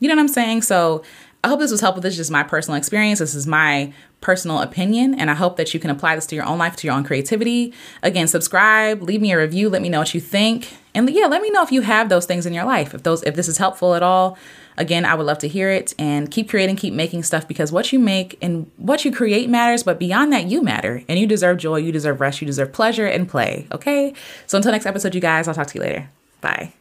You 0.00 0.08
know 0.08 0.14
what 0.14 0.20
I'm 0.20 0.28
saying? 0.28 0.62
So 0.62 1.02
I 1.44 1.48
hope 1.48 1.60
this 1.60 1.70
was 1.70 1.80
helpful. 1.80 2.02
This 2.02 2.14
is 2.14 2.18
just 2.18 2.30
my 2.30 2.42
personal 2.42 2.76
experience. 2.76 3.20
This 3.20 3.34
is 3.34 3.46
my 3.46 3.92
personal 4.20 4.60
opinion, 4.60 5.14
and 5.14 5.30
I 5.30 5.34
hope 5.34 5.56
that 5.56 5.72
you 5.72 5.78
can 5.78 5.90
apply 5.90 6.16
this 6.16 6.26
to 6.26 6.34
your 6.34 6.44
own 6.44 6.58
life, 6.58 6.74
to 6.76 6.86
your 6.86 6.96
own 6.96 7.04
creativity. 7.04 7.72
Again, 8.02 8.26
subscribe, 8.26 9.02
leave 9.02 9.20
me 9.20 9.30
a 9.30 9.38
review, 9.38 9.68
let 9.68 9.80
me 9.80 9.88
know 9.88 10.00
what 10.00 10.14
you 10.14 10.20
think, 10.20 10.72
and 10.98 11.08
yeah, 11.10 11.26
let 11.26 11.40
me 11.40 11.50
know 11.50 11.62
if 11.62 11.70
you 11.70 11.82
have 11.82 12.08
those 12.08 12.26
things 12.26 12.44
in 12.44 12.52
your 12.52 12.64
life. 12.64 12.92
If 12.92 13.04
those, 13.04 13.22
if 13.22 13.36
this 13.36 13.46
is 13.46 13.58
helpful 13.58 13.94
at 13.94 14.02
all, 14.02 14.36
again, 14.76 15.04
I 15.04 15.14
would 15.14 15.26
love 15.26 15.38
to 15.38 15.48
hear 15.48 15.70
it. 15.70 15.94
And 15.96 16.28
keep 16.28 16.50
creating, 16.50 16.74
keep 16.74 16.92
making 16.92 17.22
stuff 17.22 17.46
because 17.46 17.70
what 17.70 17.92
you 17.92 18.00
make 18.00 18.36
and 18.42 18.68
what 18.76 19.04
you 19.04 19.12
create 19.12 19.48
matters. 19.48 19.84
But 19.84 20.00
beyond 20.00 20.32
that, 20.32 20.46
you 20.46 20.60
matter, 20.60 21.04
and 21.08 21.18
you 21.18 21.26
deserve 21.28 21.58
joy, 21.58 21.76
you 21.76 21.92
deserve 21.92 22.20
rest, 22.20 22.40
you 22.40 22.46
deserve 22.46 22.72
pleasure 22.72 23.06
and 23.06 23.28
play. 23.28 23.68
Okay. 23.70 24.12
So 24.48 24.56
until 24.56 24.72
next 24.72 24.86
episode, 24.86 25.14
you 25.14 25.20
guys, 25.20 25.46
I'll 25.46 25.54
talk 25.54 25.68
to 25.68 25.74
you 25.78 25.82
later. 25.82 26.10
Bye. 26.40 26.72